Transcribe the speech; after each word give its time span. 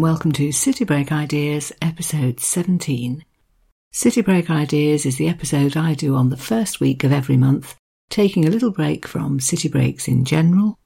and 0.00 0.04
welcome 0.08 0.32
to 0.32 0.50
City 0.50 0.82
Break 0.82 1.12
Ideas, 1.12 1.74
episode 1.82 2.40
17. 2.40 3.22
City 3.92 4.22
Break 4.22 4.48
Ideas 4.48 5.04
is 5.04 5.18
the 5.18 5.28
episode 5.28 5.76
I 5.76 5.92
do 5.92 6.14
on 6.14 6.30
the 6.30 6.38
first 6.38 6.80
week 6.80 7.04
of 7.04 7.12
every 7.12 7.36
month, 7.36 7.76
taking 8.08 8.46
a 8.46 8.50
little 8.50 8.70
break 8.70 9.06
from 9.06 9.40
city 9.40 9.68
breaks 9.68 10.08
in 10.08 10.24
general. 10.24 10.78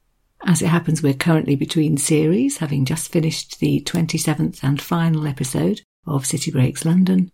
As 0.45 0.61
it 0.61 0.67
happens, 0.67 1.01
we're 1.01 1.13
currently 1.13 1.55
between 1.55 1.95
series, 1.95 2.57
having 2.57 2.83
just 2.83 3.09
finished 3.09 3.61
the 3.61 3.79
27th 3.83 4.61
and 4.61 4.81
final 4.81 5.27
episode 5.27 5.81
of 6.05 6.25
City 6.25 6.51
Breaks 6.51 6.83
London. 6.83 7.31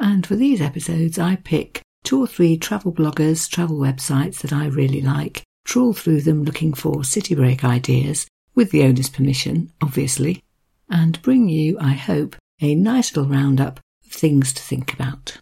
And 0.00 0.26
for 0.26 0.34
these 0.34 0.60
episodes, 0.60 1.20
I 1.20 1.36
pick 1.36 1.82
two 2.02 2.20
or 2.20 2.26
three 2.26 2.56
travel 2.56 2.92
bloggers, 2.92 3.48
travel 3.48 3.78
websites 3.78 4.40
that 4.40 4.52
I 4.52 4.66
really 4.66 5.02
like, 5.02 5.44
trawl 5.64 5.92
through 5.92 6.22
them 6.22 6.42
looking 6.42 6.74
for 6.74 7.04
city 7.04 7.36
break 7.36 7.62
ideas, 7.62 8.26
with 8.56 8.72
the 8.72 8.82
owner's 8.82 9.08
permission, 9.08 9.70
obviously, 9.80 10.42
and 10.92 11.20
bring 11.22 11.48
you, 11.48 11.78
I 11.80 11.94
hope, 11.94 12.36
a 12.60 12.74
nice 12.74 13.16
little 13.16 13.32
roundup 13.32 13.80
of 14.04 14.12
things 14.12 14.52
to 14.52 14.62
think 14.62 14.92
about. 14.92 15.38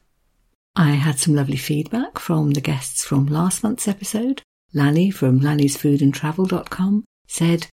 I 0.76 0.92
had 0.92 1.18
some 1.18 1.34
lovely 1.34 1.56
feedback 1.56 2.18
from 2.20 2.52
the 2.52 2.60
guests 2.60 3.04
from 3.04 3.26
last 3.26 3.62
month's 3.62 3.88
episode. 3.88 4.42
Lanny 4.72 5.10
from 5.10 5.40
lannysfoodandtravel.com 5.40 7.04
said, 7.26 7.66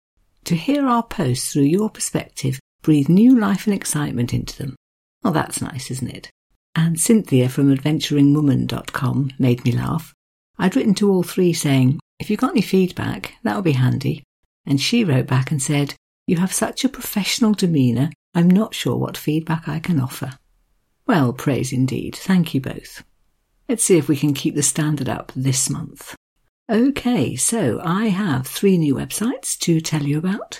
To 0.45 0.55
hear 0.55 0.87
our 0.87 1.03
posts 1.03 1.53
through 1.53 1.63
your 1.63 1.91
perspective 1.91 2.59
breathe 2.81 3.09
new 3.09 3.39
life 3.39 3.67
and 3.67 3.75
excitement 3.75 4.33
into 4.33 4.57
them. 4.57 4.75
Well, 5.23 5.33
that's 5.33 5.61
nice, 5.61 5.91
isn't 5.91 6.09
it? 6.09 6.31
And 6.75 6.99
Cynthia 6.99 7.49
from 7.49 7.75
adventuringwoman.com 7.75 9.31
made 9.37 9.63
me 9.63 9.71
laugh. 9.73 10.13
I'd 10.57 10.75
written 10.75 10.95
to 10.95 11.11
all 11.11 11.23
three 11.23 11.53
saying, 11.53 11.99
If 12.19 12.29
you've 12.29 12.39
got 12.39 12.51
any 12.51 12.61
feedback, 12.61 13.35
that 13.43 13.55
would 13.55 13.63
be 13.65 13.73
handy. 13.73 14.23
And 14.65 14.81
she 14.81 15.03
wrote 15.03 15.27
back 15.27 15.51
and 15.51 15.61
said, 15.61 15.93
You 16.27 16.35
have 16.37 16.51
such 16.51 16.83
a 16.83 16.89
professional 16.89 17.53
demeanour, 17.53 18.09
I'm 18.35 18.49
not 18.49 18.75
sure 18.75 18.97
what 18.97 19.15
feedback 19.15 19.69
I 19.69 19.79
can 19.79 19.97
offer. 19.97 20.37
Well, 21.07 21.31
praise 21.31 21.71
indeed. 21.71 22.17
Thank 22.17 22.53
you 22.53 22.59
both. 22.59 23.05
Let's 23.69 23.85
see 23.85 23.97
if 23.97 24.09
we 24.09 24.17
can 24.17 24.33
keep 24.33 24.53
the 24.53 24.61
standard 24.61 25.07
up 25.07 25.31
this 25.37 25.69
month. 25.69 26.15
Okay, 26.69 27.37
so 27.37 27.79
I 27.81 28.07
have 28.07 28.45
three 28.45 28.77
new 28.77 28.95
websites 28.95 29.57
to 29.59 29.79
tell 29.79 30.03
you 30.03 30.17
about, 30.17 30.59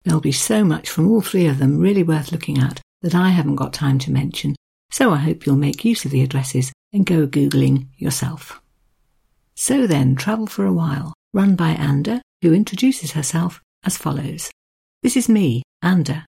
There'll 0.05 0.20
be 0.20 0.33
so 0.33 0.65
much 0.65 0.91
from 0.91 1.11
all 1.11 1.20
three 1.20 1.47
of 1.47 1.59
them 1.59 1.79
really 1.79 2.03
worth 2.03 2.33
looking 2.33 2.59
at 2.59 2.81
that 3.03 3.15
I 3.15 3.31
haven't 3.31 3.57
got 3.57 3.73
time 3.73 3.98
to 4.01 4.13
mention, 4.13 4.55
so 4.91 5.13
I 5.13 5.19
hope 5.19 5.47
you'll 5.47 5.57
make 5.57 5.85
use 5.85 6.05
of 6.05 6.11
the 6.11 6.23
addresses 6.23 6.73
and 6.92 7.07
go 7.07 7.27
Googling 7.27 7.87
yourself. 7.97 8.61
So 9.55 9.87
then, 9.87 10.17
Travel 10.17 10.47
for 10.47 10.67
a 10.67 10.73
While, 10.73 11.15
run 11.33 11.57
by 11.57 11.70
Anda, 11.70 12.23
who 12.42 12.55
introduces 12.55 13.13
herself 13.13 13.61
as 13.85 13.97
follows. 13.97 14.51
This 15.03 15.17
is 15.17 15.29
me, 15.29 15.63
Anda, 15.83 16.27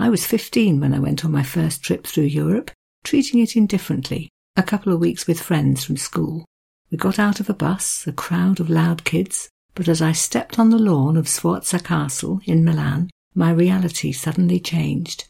I 0.00 0.10
was 0.10 0.24
15 0.24 0.78
when 0.78 0.94
I 0.94 1.00
went 1.00 1.24
on 1.24 1.32
my 1.32 1.42
first 1.42 1.82
trip 1.82 2.06
through 2.06 2.24
Europe, 2.24 2.70
treating 3.02 3.40
it 3.40 3.56
indifferently, 3.56 4.30
a 4.54 4.62
couple 4.62 4.92
of 4.92 5.00
weeks 5.00 5.26
with 5.26 5.42
friends 5.42 5.84
from 5.84 5.96
school. 5.96 6.44
We 6.92 6.96
got 6.96 7.18
out 7.18 7.40
of 7.40 7.50
a 7.50 7.54
bus, 7.54 8.06
a 8.06 8.12
crowd 8.12 8.60
of 8.60 8.70
loud 8.70 9.02
kids, 9.02 9.48
but 9.74 9.88
as 9.88 10.00
I 10.00 10.12
stepped 10.12 10.56
on 10.56 10.70
the 10.70 10.78
lawn 10.78 11.16
of 11.16 11.28
Sforza 11.28 11.80
Castle 11.80 12.40
in 12.44 12.64
Milan, 12.64 13.10
my 13.34 13.50
reality 13.50 14.12
suddenly 14.12 14.60
changed. 14.60 15.24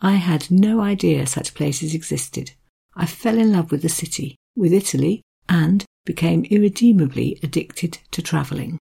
I 0.00 0.12
had 0.12 0.52
no 0.52 0.80
idea 0.80 1.26
such 1.26 1.54
places 1.54 1.92
existed. 1.92 2.52
I 2.94 3.06
fell 3.06 3.36
in 3.36 3.52
love 3.52 3.72
with 3.72 3.82
the 3.82 3.88
city, 3.88 4.36
with 4.54 4.72
Italy, 4.72 5.22
and 5.48 5.84
became 6.06 6.44
irredeemably 6.44 7.40
addicted 7.42 7.98
to 8.12 8.22
travelling. 8.22 8.78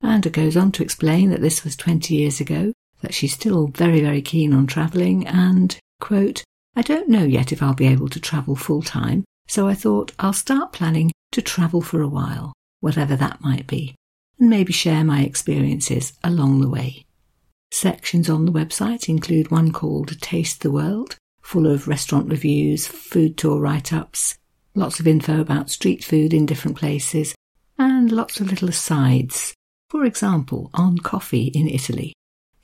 And 0.00 0.24
it 0.24 0.32
goes 0.32 0.56
on 0.56 0.72
to 0.72 0.82
explain 0.82 1.28
that 1.30 1.42
this 1.42 1.64
was 1.64 1.76
20 1.76 2.14
years 2.14 2.40
ago, 2.40 2.72
that 3.04 3.14
she's 3.14 3.32
still 3.32 3.68
very, 3.68 4.00
very 4.00 4.20
keen 4.20 4.52
on 4.52 4.66
travelling 4.66 5.26
and, 5.26 5.78
quote, 6.00 6.42
I 6.74 6.82
don't 6.82 7.08
know 7.08 7.24
yet 7.24 7.52
if 7.52 7.62
I'll 7.62 7.74
be 7.74 7.86
able 7.86 8.08
to 8.08 8.20
travel 8.20 8.56
full 8.56 8.82
time, 8.82 9.24
so 9.46 9.68
I 9.68 9.74
thought 9.74 10.12
I'll 10.18 10.32
start 10.32 10.72
planning 10.72 11.12
to 11.32 11.42
travel 11.42 11.80
for 11.80 12.00
a 12.00 12.08
while, 12.08 12.52
whatever 12.80 13.14
that 13.16 13.40
might 13.40 13.66
be, 13.66 13.94
and 14.40 14.50
maybe 14.50 14.72
share 14.72 15.04
my 15.04 15.22
experiences 15.22 16.14
along 16.24 16.60
the 16.60 16.68
way. 16.68 17.04
Sections 17.70 18.28
on 18.28 18.44
the 18.44 18.52
website 18.52 19.08
include 19.08 19.50
one 19.50 19.72
called 19.72 20.20
Taste 20.20 20.62
the 20.62 20.70
World, 20.70 21.16
full 21.42 21.66
of 21.66 21.86
restaurant 21.86 22.28
reviews, 22.28 22.86
food 22.86 23.36
tour 23.36 23.60
write 23.60 23.92
ups, 23.92 24.36
lots 24.74 24.98
of 24.98 25.06
info 25.06 25.40
about 25.40 25.70
street 25.70 26.02
food 26.02 26.32
in 26.32 26.46
different 26.46 26.76
places, 26.76 27.34
and 27.78 28.10
lots 28.10 28.40
of 28.40 28.50
little 28.50 28.68
asides. 28.68 29.54
For 29.90 30.04
example, 30.04 30.70
on 30.74 30.98
coffee 30.98 31.48
in 31.54 31.68
Italy, 31.68 32.14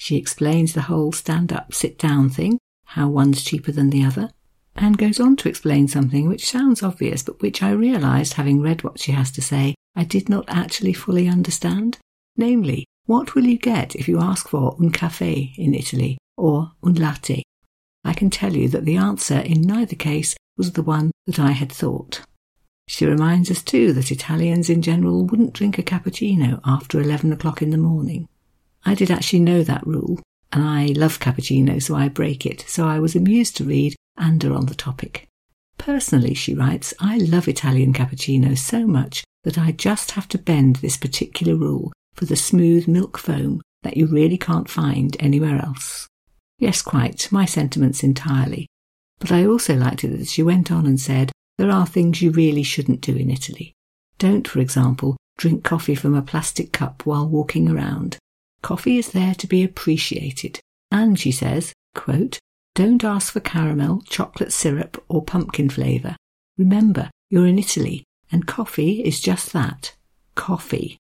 she 0.00 0.16
explains 0.16 0.72
the 0.72 0.88
whole 0.88 1.12
stand 1.12 1.52
up, 1.52 1.74
sit 1.74 1.98
down 1.98 2.30
thing, 2.30 2.58
how 2.86 3.06
one's 3.06 3.44
cheaper 3.44 3.70
than 3.70 3.90
the 3.90 4.02
other, 4.02 4.30
and 4.74 4.96
goes 4.96 5.20
on 5.20 5.36
to 5.36 5.46
explain 5.46 5.86
something 5.86 6.26
which 6.26 6.48
sounds 6.48 6.82
obvious, 6.82 7.22
but 7.22 7.42
which 7.42 7.62
I 7.62 7.72
realised, 7.72 8.32
having 8.32 8.62
read 8.62 8.82
what 8.82 8.98
she 8.98 9.12
has 9.12 9.30
to 9.32 9.42
say, 9.42 9.74
I 9.94 10.04
did 10.04 10.30
not 10.30 10.46
actually 10.48 10.94
fully 10.94 11.28
understand. 11.28 11.98
Namely, 12.34 12.86
what 13.04 13.34
will 13.34 13.44
you 13.44 13.58
get 13.58 13.94
if 13.94 14.08
you 14.08 14.18
ask 14.18 14.48
for 14.48 14.74
un 14.80 14.90
caffè 14.90 15.54
in 15.58 15.74
Italy 15.74 16.16
or 16.38 16.72
un 16.82 16.94
latte? 16.94 17.42
I 18.02 18.14
can 18.14 18.30
tell 18.30 18.56
you 18.56 18.70
that 18.70 18.86
the 18.86 18.96
answer 18.96 19.40
in 19.40 19.60
neither 19.60 19.96
case 19.96 20.34
was 20.56 20.72
the 20.72 20.82
one 20.82 21.10
that 21.26 21.38
I 21.38 21.50
had 21.50 21.70
thought. 21.70 22.22
She 22.88 23.04
reminds 23.04 23.50
us 23.50 23.62
too 23.62 23.92
that 23.92 24.10
Italians 24.10 24.70
in 24.70 24.80
general 24.80 25.26
wouldn't 25.26 25.52
drink 25.52 25.76
a 25.76 25.82
cappuccino 25.82 26.58
after 26.64 26.98
11 26.98 27.34
o'clock 27.34 27.60
in 27.60 27.68
the 27.68 27.76
morning. 27.76 28.28
I 28.84 28.94
did 28.94 29.10
actually 29.10 29.40
know 29.40 29.62
that 29.62 29.86
rule, 29.86 30.20
and 30.52 30.62
I 30.62 30.86
love 30.86 31.20
cappuccino, 31.20 31.82
so 31.82 31.94
I 31.94 32.08
break 32.08 32.46
it, 32.46 32.64
so 32.66 32.86
I 32.86 32.98
was 32.98 33.14
amused 33.14 33.56
to 33.56 33.64
read 33.64 33.94
Anda 34.18 34.52
on 34.52 34.66
the 34.66 34.74
topic. 34.74 35.26
Personally, 35.78 36.34
she 36.34 36.54
writes, 36.54 36.92
I 37.00 37.18
love 37.18 37.48
Italian 37.48 37.92
cappuccino 37.92 38.56
so 38.56 38.86
much 38.86 39.24
that 39.44 39.58
I 39.58 39.72
just 39.72 40.12
have 40.12 40.28
to 40.28 40.38
bend 40.38 40.76
this 40.76 40.96
particular 40.96 41.56
rule 41.56 41.92
for 42.14 42.26
the 42.26 42.36
smooth 42.36 42.86
milk 42.86 43.16
foam 43.16 43.62
that 43.82 43.96
you 43.96 44.06
really 44.06 44.36
can't 44.36 44.68
find 44.68 45.16
anywhere 45.20 45.56
else. 45.56 46.06
Yes, 46.58 46.82
quite, 46.82 47.32
my 47.32 47.46
sentiments 47.46 48.02
entirely. 48.02 48.66
But 49.18 49.32
I 49.32 49.46
also 49.46 49.74
liked 49.74 50.04
it 50.04 50.18
that 50.18 50.28
she 50.28 50.42
went 50.42 50.70
on 50.70 50.84
and 50.86 51.00
said, 51.00 51.32
there 51.56 51.70
are 51.70 51.86
things 51.86 52.20
you 52.20 52.30
really 52.30 52.62
shouldn't 52.62 53.00
do 53.00 53.16
in 53.16 53.30
Italy. 53.30 53.72
Don't, 54.18 54.46
for 54.46 54.60
example, 54.60 55.16
drink 55.38 55.64
coffee 55.64 55.94
from 55.94 56.14
a 56.14 56.22
plastic 56.22 56.72
cup 56.72 57.06
while 57.06 57.26
walking 57.26 57.70
around. 57.70 58.18
Coffee 58.62 58.98
is 58.98 59.12
there 59.12 59.34
to 59.34 59.46
be 59.46 59.64
appreciated. 59.64 60.60
And 60.90 61.18
she 61.18 61.32
says, 61.32 61.72
quote, 61.94 62.38
don't 62.74 63.04
ask 63.04 63.32
for 63.32 63.40
caramel, 63.40 64.02
chocolate 64.08 64.52
syrup, 64.52 65.02
or 65.08 65.24
pumpkin 65.24 65.70
flavour. 65.70 66.16
Remember, 66.56 67.10
you're 67.28 67.46
in 67.46 67.58
Italy, 67.58 68.04
and 68.30 68.46
coffee 68.46 69.02
is 69.02 69.20
just 69.20 69.52
that 69.52 69.94
coffee. 70.34 70.96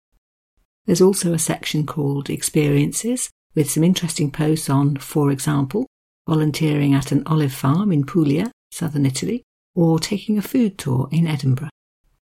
There's 0.85 1.01
also 1.01 1.33
a 1.33 1.39
section 1.39 1.85
called 1.85 2.29
Experiences, 2.29 3.29
with 3.55 3.71
some 3.71 3.83
interesting 3.83 4.31
posts 4.31 4.69
on, 4.69 4.97
for 4.97 5.31
example, 5.31 5.87
volunteering 6.27 6.93
at 6.93 7.11
an 7.11 7.23
olive 7.25 7.53
farm 7.53 7.91
in 7.91 8.05
Puglia, 8.05 8.51
southern 8.71 9.05
Italy, 9.05 9.43
or 9.73 9.99
taking 9.99 10.37
a 10.37 10.43
food 10.43 10.77
tour 10.77 11.07
in 11.11 11.25
Edinburgh. 11.25 11.69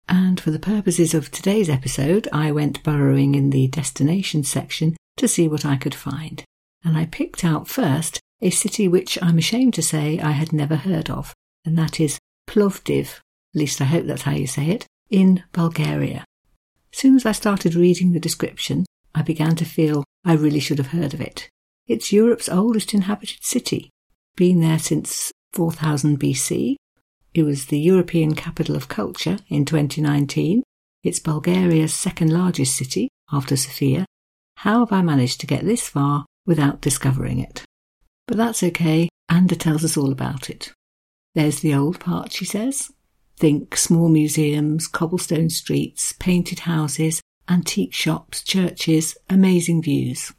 And 0.08 0.40
for 0.40 0.50
the 0.50 0.58
purposes 0.58 1.14
of 1.14 1.30
today's 1.30 1.70
episode, 1.70 2.26
I 2.32 2.50
went 2.50 2.82
burrowing 2.82 3.34
in 3.34 3.50
the 3.50 3.68
destination 3.68 4.42
section 4.42 4.96
to 5.16 5.28
see 5.28 5.48
what 5.48 5.64
I 5.64 5.76
could 5.76 5.94
find. 5.94 6.44
And 6.84 6.96
I 6.96 7.06
picked 7.06 7.44
out 7.44 7.68
first 7.68 8.20
a 8.40 8.50
city 8.50 8.88
which 8.88 9.18
I'm 9.20 9.38
ashamed 9.38 9.74
to 9.74 9.82
say 9.82 10.18
I 10.18 10.30
had 10.30 10.52
never 10.52 10.76
heard 10.76 11.10
of, 11.10 11.34
and 11.64 11.76
that 11.78 12.00
is 12.00 12.18
Plovdiv, 12.48 13.18
at 13.54 13.58
least 13.58 13.80
I 13.80 13.84
hope 13.84 14.06
that's 14.06 14.22
how 14.22 14.32
you 14.32 14.46
say 14.46 14.70
it, 14.70 14.86
in 15.10 15.42
Bulgaria. 15.52 16.24
As 16.92 16.98
soon 16.98 17.16
as 17.16 17.26
I 17.26 17.32
started 17.32 17.74
reading 17.74 18.12
the 18.12 18.20
description, 18.20 18.86
I 19.14 19.22
began 19.22 19.56
to 19.56 19.64
feel 19.64 20.04
I 20.24 20.34
really 20.34 20.60
should 20.60 20.78
have 20.78 20.88
heard 20.88 21.14
of 21.14 21.20
it. 21.20 21.48
It's 21.86 22.12
Europe's 22.12 22.48
oldest 22.48 22.94
inhabited 22.94 23.42
city, 23.42 23.90
been 24.36 24.60
there 24.60 24.78
since 24.78 25.32
4000 25.52 26.18
BC. 26.18 26.76
It 27.34 27.42
was 27.42 27.66
the 27.66 27.78
European 27.78 28.34
capital 28.34 28.76
of 28.76 28.88
culture 28.88 29.38
in 29.48 29.64
2019. 29.64 30.62
It's 31.02 31.18
Bulgaria's 31.18 31.94
second 31.94 32.32
largest 32.32 32.76
city 32.76 33.08
after 33.32 33.56
Sofia 33.56 34.06
how 34.60 34.80
have 34.80 34.92
I 34.92 35.00
managed 35.00 35.40
to 35.40 35.46
get 35.46 35.64
this 35.64 35.88
far 35.88 36.26
without 36.44 36.82
discovering 36.82 37.38
it? 37.38 37.64
But 38.26 38.36
that's 38.36 38.62
okay, 38.62 39.08
Anda 39.30 39.56
tells 39.56 39.86
us 39.86 39.96
all 39.96 40.12
about 40.12 40.50
it. 40.50 40.70
There's 41.34 41.60
the 41.60 41.74
old 41.74 41.98
part, 41.98 42.32
she 42.32 42.44
says. 42.44 42.90
Think 43.38 43.74
small 43.74 44.10
museums, 44.10 44.86
cobblestone 44.86 45.48
streets, 45.48 46.12
painted 46.12 46.60
houses, 46.60 47.22
antique 47.48 47.94
shops, 47.94 48.42
churches, 48.42 49.16
amazing 49.30 49.80
views. 49.82 50.34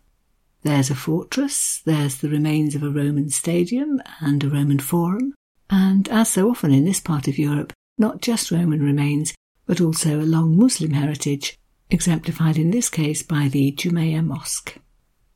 There's 0.62 0.91
a 0.91 0.95
fortress, 0.95 1.81
there's 1.83 2.17
the 2.17 2.29
remains 2.29 2.75
of 2.75 2.83
a 2.83 2.91
Roman 2.91 3.31
stadium 3.31 4.00
and 4.19 4.44
a 4.44 4.50
Roman 4.50 4.77
forum, 4.77 5.33
and 5.67 6.07
as 6.09 6.29
so 6.29 6.47
often 6.47 6.71
in 6.71 6.85
this 6.85 7.00
part 7.00 7.27
of 7.27 7.39
Europe, 7.39 7.74
not 7.97 8.21
just 8.21 8.51
Roman 8.51 8.83
remains, 8.83 9.33
but 9.65 9.81
also 9.81 10.19
a 10.19 10.29
long 10.29 10.57
Muslim 10.57 10.91
heritage, 10.91 11.57
exemplified 11.91 12.57
in 12.57 12.71
this 12.71 12.89
case 12.89 13.21
by 13.21 13.47
the 13.47 13.71
Dzhumaya 13.73 14.25
Mosque. 14.25 14.77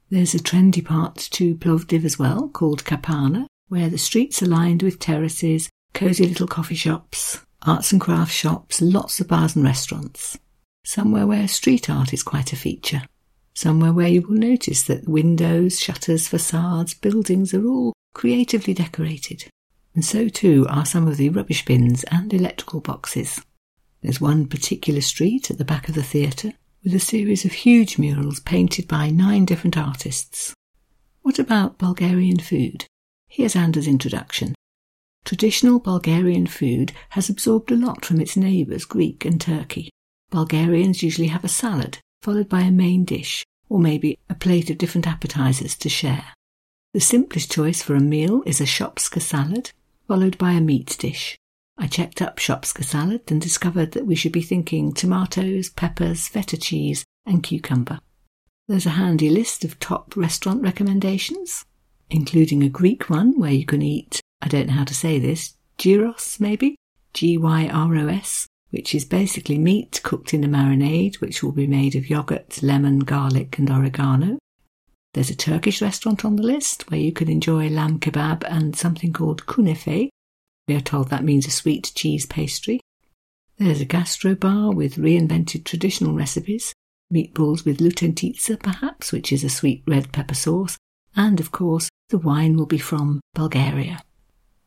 There's 0.09 0.33
a 0.33 0.39
trendy 0.39 0.83
part 0.83 1.15
to 1.31 1.55
Plovdiv 1.55 2.05
as 2.05 2.17
well, 2.17 2.47
called 2.47 2.85
Kapana, 2.85 3.47
where 3.67 3.89
the 3.89 3.97
streets 3.97 4.41
are 4.41 4.47
lined 4.47 4.81
with 4.81 4.99
terraces, 4.99 5.69
cosy 5.93 6.27
little 6.27 6.47
coffee 6.47 6.75
shops, 6.75 7.41
arts 7.63 7.91
and 7.91 7.99
crafts 7.99 8.33
shops, 8.33 8.81
lots 8.81 9.19
of 9.19 9.27
bars 9.27 9.55
and 9.55 9.65
restaurants. 9.65 10.37
Somewhere 10.83 11.27
where 11.27 11.47
street 11.47 11.89
art 11.89 12.13
is 12.13 12.23
quite 12.23 12.53
a 12.53 12.55
feature. 12.55 13.01
Somewhere 13.53 13.93
where 13.93 14.07
you 14.07 14.21
will 14.21 14.37
notice 14.37 14.83
that 14.83 15.07
windows, 15.07 15.79
shutters, 15.79 16.27
facades, 16.27 16.93
buildings 16.93 17.53
are 17.53 17.65
all 17.65 17.93
creatively 18.13 18.73
decorated. 18.73 19.45
And 19.95 20.05
so 20.05 20.27
too 20.27 20.67
are 20.69 20.85
some 20.85 21.07
of 21.07 21.17
the 21.17 21.29
rubbish 21.29 21.65
bins 21.65 22.03
and 22.11 22.33
electrical 22.33 22.81
boxes. 22.81 23.41
There's 24.05 24.21
one 24.21 24.45
particular 24.45 25.01
street 25.01 25.49
at 25.49 25.57
the 25.57 25.65
back 25.65 25.89
of 25.89 25.95
the 25.95 26.03
theatre 26.03 26.53
with 26.83 26.93
a 26.93 26.99
series 26.99 27.43
of 27.43 27.53
huge 27.53 27.97
murals 27.97 28.39
painted 28.39 28.87
by 28.87 29.09
nine 29.09 29.45
different 29.45 29.77
artists. 29.77 30.53
What 31.23 31.39
about 31.39 31.79
Bulgarian 31.79 32.37
food? 32.37 32.85
Here's 33.29 33.55
Anda's 33.55 33.87
introduction. 33.87 34.53
Traditional 35.23 35.79
Bulgarian 35.79 36.45
food 36.45 36.91
has 37.09 37.31
absorbed 37.31 37.71
a 37.71 37.75
lot 37.75 38.05
from 38.05 38.21
its 38.21 38.37
neighbours, 38.37 38.85
Greek 38.85 39.25
and 39.25 39.41
Turkey. 39.41 39.89
Bulgarians 40.29 41.01
usually 41.01 41.29
have 41.29 41.43
a 41.43 41.47
salad, 41.47 41.97
followed 42.21 42.47
by 42.47 42.61
a 42.61 42.69
main 42.69 43.05
dish, 43.05 43.43
or 43.69 43.79
maybe 43.79 44.19
a 44.29 44.35
plate 44.35 44.69
of 44.69 44.77
different 44.77 45.07
appetizers 45.07 45.75
to 45.77 45.89
share. 45.89 46.27
The 46.93 46.99
simplest 46.99 47.51
choice 47.51 47.81
for 47.81 47.95
a 47.95 47.99
meal 47.99 48.43
is 48.45 48.61
a 48.61 48.65
shopska 48.65 49.19
salad, 49.19 49.71
followed 50.07 50.37
by 50.37 50.51
a 50.51 50.61
meat 50.61 50.95
dish. 50.99 51.39
I 51.77 51.87
checked 51.87 52.21
up 52.21 52.37
Shopska 52.37 52.83
salad 52.83 53.29
and 53.29 53.41
discovered 53.41 53.91
that 53.91 54.05
we 54.05 54.15
should 54.15 54.31
be 54.31 54.41
thinking 54.41 54.93
tomatoes, 54.93 55.69
peppers, 55.69 56.27
feta 56.27 56.57
cheese, 56.57 57.03
and 57.25 57.43
cucumber. 57.43 57.99
There's 58.67 58.85
a 58.85 58.91
handy 58.91 59.29
list 59.29 59.63
of 59.63 59.79
top 59.79 60.15
restaurant 60.15 60.63
recommendations, 60.63 61.65
including 62.09 62.63
a 62.63 62.69
Greek 62.69 63.09
one 63.09 63.39
where 63.39 63.51
you 63.51 63.65
can 63.65 63.81
eat, 63.81 64.21
I 64.41 64.47
don't 64.47 64.67
know 64.67 64.73
how 64.73 64.85
to 64.85 64.95
say 64.95 65.19
this, 65.19 65.55
gyros 65.77 66.39
maybe? 66.39 66.75
G 67.13 67.37
Y 67.37 67.67
R 67.67 67.95
O 67.95 68.07
S, 68.07 68.47
which 68.71 68.95
is 68.95 69.05
basically 69.05 69.57
meat 69.57 70.01
cooked 70.03 70.33
in 70.33 70.43
a 70.43 70.47
marinade 70.47 71.21
which 71.21 71.43
will 71.43 71.51
be 71.51 71.67
made 71.67 71.95
of 71.95 72.09
yogurt, 72.09 72.63
lemon, 72.63 72.99
garlic, 72.99 73.57
and 73.59 73.69
oregano. 73.69 74.37
There's 75.13 75.29
a 75.29 75.35
Turkish 75.35 75.81
restaurant 75.81 76.25
on 76.25 76.35
the 76.35 76.43
list 76.43 76.89
where 76.89 76.99
you 76.99 77.13
can 77.13 77.29
enjoy 77.29 77.69
lamb 77.69 77.99
kebab 77.99 78.43
and 78.49 78.75
something 78.75 79.13
called 79.13 79.45
kunefe, 79.45 80.09
we 80.67 80.75
are 80.75 80.81
told 80.81 81.09
that 81.09 81.23
means 81.23 81.45
a 81.45 81.51
sweet 81.51 81.91
cheese 81.95 82.25
pastry. 82.25 82.79
There's 83.57 83.81
a 83.81 83.85
gastro 83.85 84.35
bar 84.35 84.71
with 84.73 84.95
reinvented 84.95 85.63
traditional 85.63 86.13
recipes, 86.13 86.73
meatballs 87.13 87.65
with 87.65 87.77
lutenitsa 87.77 88.59
perhaps, 88.61 89.11
which 89.11 89.31
is 89.31 89.43
a 89.43 89.49
sweet 89.49 89.83
red 89.87 90.11
pepper 90.11 90.35
sauce, 90.35 90.77
and 91.15 91.39
of 91.39 91.51
course 91.51 91.89
the 92.09 92.17
wine 92.17 92.57
will 92.57 92.65
be 92.65 92.77
from 92.77 93.21
Bulgaria. 93.33 94.01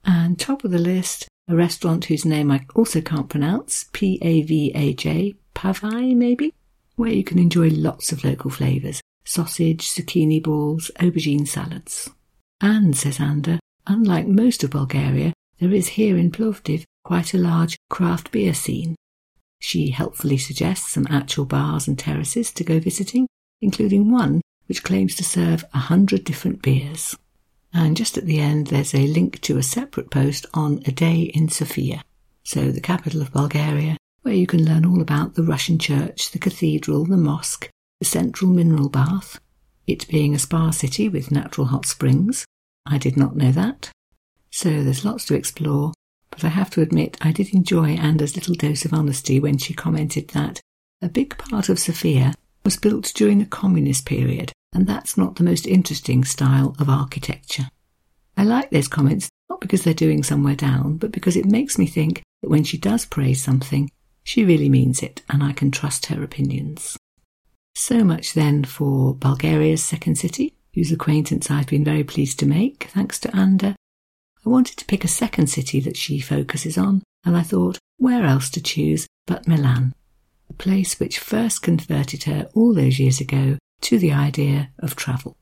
And 0.04 0.38
top 0.38 0.64
of 0.64 0.70
the 0.70 0.78
list, 0.78 1.28
a 1.48 1.56
restaurant 1.56 2.06
whose 2.06 2.24
name 2.24 2.50
I 2.50 2.64
also 2.74 3.00
can't 3.00 3.28
pronounce, 3.28 3.86
P-A-V-A-J, 3.92 5.34
Pavai 5.54 6.14
maybe, 6.14 6.54
where 6.96 7.12
you 7.12 7.24
can 7.24 7.38
enjoy 7.38 7.68
lots 7.68 8.12
of 8.12 8.24
local 8.24 8.50
flavours, 8.50 9.00
sausage, 9.24 9.88
zucchini 9.88 10.42
balls, 10.42 10.90
aubergine 10.98 11.46
salads. 11.46 12.10
And, 12.60 12.96
says 12.96 13.20
Anda, 13.20 13.60
unlike 13.86 14.26
most 14.26 14.64
of 14.64 14.70
Bulgaria, 14.70 15.32
there 15.58 15.72
is 15.72 15.88
here 15.88 16.16
in 16.16 16.30
Plovdiv 16.30 16.84
quite 17.04 17.34
a 17.34 17.38
large 17.38 17.78
craft 17.90 18.30
beer 18.30 18.54
scene. 18.54 18.94
She 19.60 19.90
helpfully 19.90 20.38
suggests 20.38 20.92
some 20.92 21.06
actual 21.10 21.44
bars 21.44 21.88
and 21.88 21.98
terraces 21.98 22.52
to 22.52 22.64
go 22.64 22.78
visiting, 22.78 23.26
including 23.60 24.10
one 24.10 24.40
which 24.66 24.84
claims 24.84 25.14
to 25.16 25.24
serve 25.24 25.64
a 25.72 25.78
hundred 25.78 26.24
different 26.24 26.62
beers. 26.62 27.16
And 27.72 27.96
just 27.96 28.18
at 28.18 28.26
the 28.26 28.38
end, 28.38 28.68
there's 28.68 28.94
a 28.94 29.06
link 29.06 29.40
to 29.42 29.58
a 29.58 29.62
separate 29.62 30.10
post 30.10 30.46
on 30.54 30.82
a 30.86 30.92
day 30.92 31.22
in 31.34 31.48
Sofia, 31.48 32.02
so 32.44 32.70
the 32.70 32.80
capital 32.80 33.22
of 33.22 33.32
Bulgaria, 33.32 33.96
where 34.22 34.34
you 34.34 34.46
can 34.46 34.64
learn 34.64 34.84
all 34.84 35.00
about 35.00 35.34
the 35.34 35.42
Russian 35.42 35.78
church, 35.78 36.30
the 36.30 36.38
cathedral, 36.38 37.04
the 37.04 37.16
mosque, 37.16 37.70
the 38.00 38.06
central 38.06 38.50
mineral 38.50 38.88
bath, 38.88 39.40
it 39.86 40.06
being 40.08 40.34
a 40.34 40.38
spa 40.38 40.70
city 40.70 41.08
with 41.08 41.32
natural 41.32 41.68
hot 41.68 41.86
springs. 41.86 42.44
I 42.86 42.98
did 42.98 43.16
not 43.16 43.36
know 43.36 43.52
that. 43.52 43.90
So 44.60 44.82
there's 44.82 45.04
lots 45.04 45.24
to 45.26 45.36
explore, 45.36 45.92
but 46.30 46.42
I 46.42 46.48
have 46.48 46.68
to 46.70 46.80
admit 46.80 47.16
I 47.20 47.30
did 47.30 47.54
enjoy 47.54 47.90
Anda's 47.90 48.34
little 48.34 48.56
dose 48.56 48.84
of 48.84 48.92
honesty 48.92 49.38
when 49.38 49.56
she 49.56 49.72
commented 49.72 50.30
that 50.30 50.60
a 51.00 51.08
big 51.08 51.38
part 51.38 51.68
of 51.68 51.78
Sofia 51.78 52.34
was 52.64 52.76
built 52.76 53.12
during 53.14 53.38
the 53.38 53.46
communist 53.46 54.04
period, 54.04 54.50
and 54.74 54.84
that's 54.84 55.16
not 55.16 55.36
the 55.36 55.44
most 55.44 55.64
interesting 55.64 56.24
style 56.24 56.74
of 56.80 56.88
architecture. 56.88 57.68
I 58.36 58.42
like 58.42 58.70
those 58.70 58.88
comments 58.88 59.28
not 59.48 59.60
because 59.60 59.84
they're 59.84 59.94
doing 59.94 60.24
somewhere 60.24 60.56
down, 60.56 60.96
but 60.96 61.12
because 61.12 61.36
it 61.36 61.46
makes 61.46 61.78
me 61.78 61.86
think 61.86 62.24
that 62.42 62.50
when 62.50 62.64
she 62.64 62.78
does 62.78 63.06
praise 63.06 63.40
something, 63.40 63.88
she 64.24 64.44
really 64.44 64.68
means 64.68 65.04
it, 65.04 65.22
and 65.30 65.40
I 65.40 65.52
can 65.52 65.70
trust 65.70 66.06
her 66.06 66.24
opinions. 66.24 66.96
So 67.76 68.02
much 68.02 68.34
then 68.34 68.64
for 68.64 69.14
Bulgaria's 69.14 69.84
second 69.84 70.16
city, 70.16 70.52
whose 70.74 70.90
acquaintance 70.90 71.48
I've 71.48 71.68
been 71.68 71.84
very 71.84 72.02
pleased 72.02 72.40
to 72.40 72.46
make, 72.46 72.88
thanks 72.92 73.20
to 73.20 73.36
Anda 73.36 73.76
I 74.46 74.48
wanted 74.48 74.76
to 74.78 74.84
pick 74.84 75.04
a 75.04 75.08
second 75.08 75.48
city 75.48 75.80
that 75.80 75.96
she 75.96 76.20
focuses 76.20 76.78
on, 76.78 77.02
and 77.24 77.36
I 77.36 77.42
thought, 77.42 77.78
where 77.98 78.24
else 78.24 78.48
to 78.50 78.62
choose 78.62 79.06
but 79.26 79.46
Milan, 79.46 79.94
the 80.46 80.54
place 80.54 80.98
which 80.98 81.18
first 81.18 81.62
converted 81.62 82.24
her 82.24 82.48
all 82.54 82.72
those 82.72 82.98
years 82.98 83.20
ago 83.20 83.58
to 83.82 83.98
the 83.98 84.12
idea 84.12 84.70
of 84.78 84.96
travel. 84.96 85.36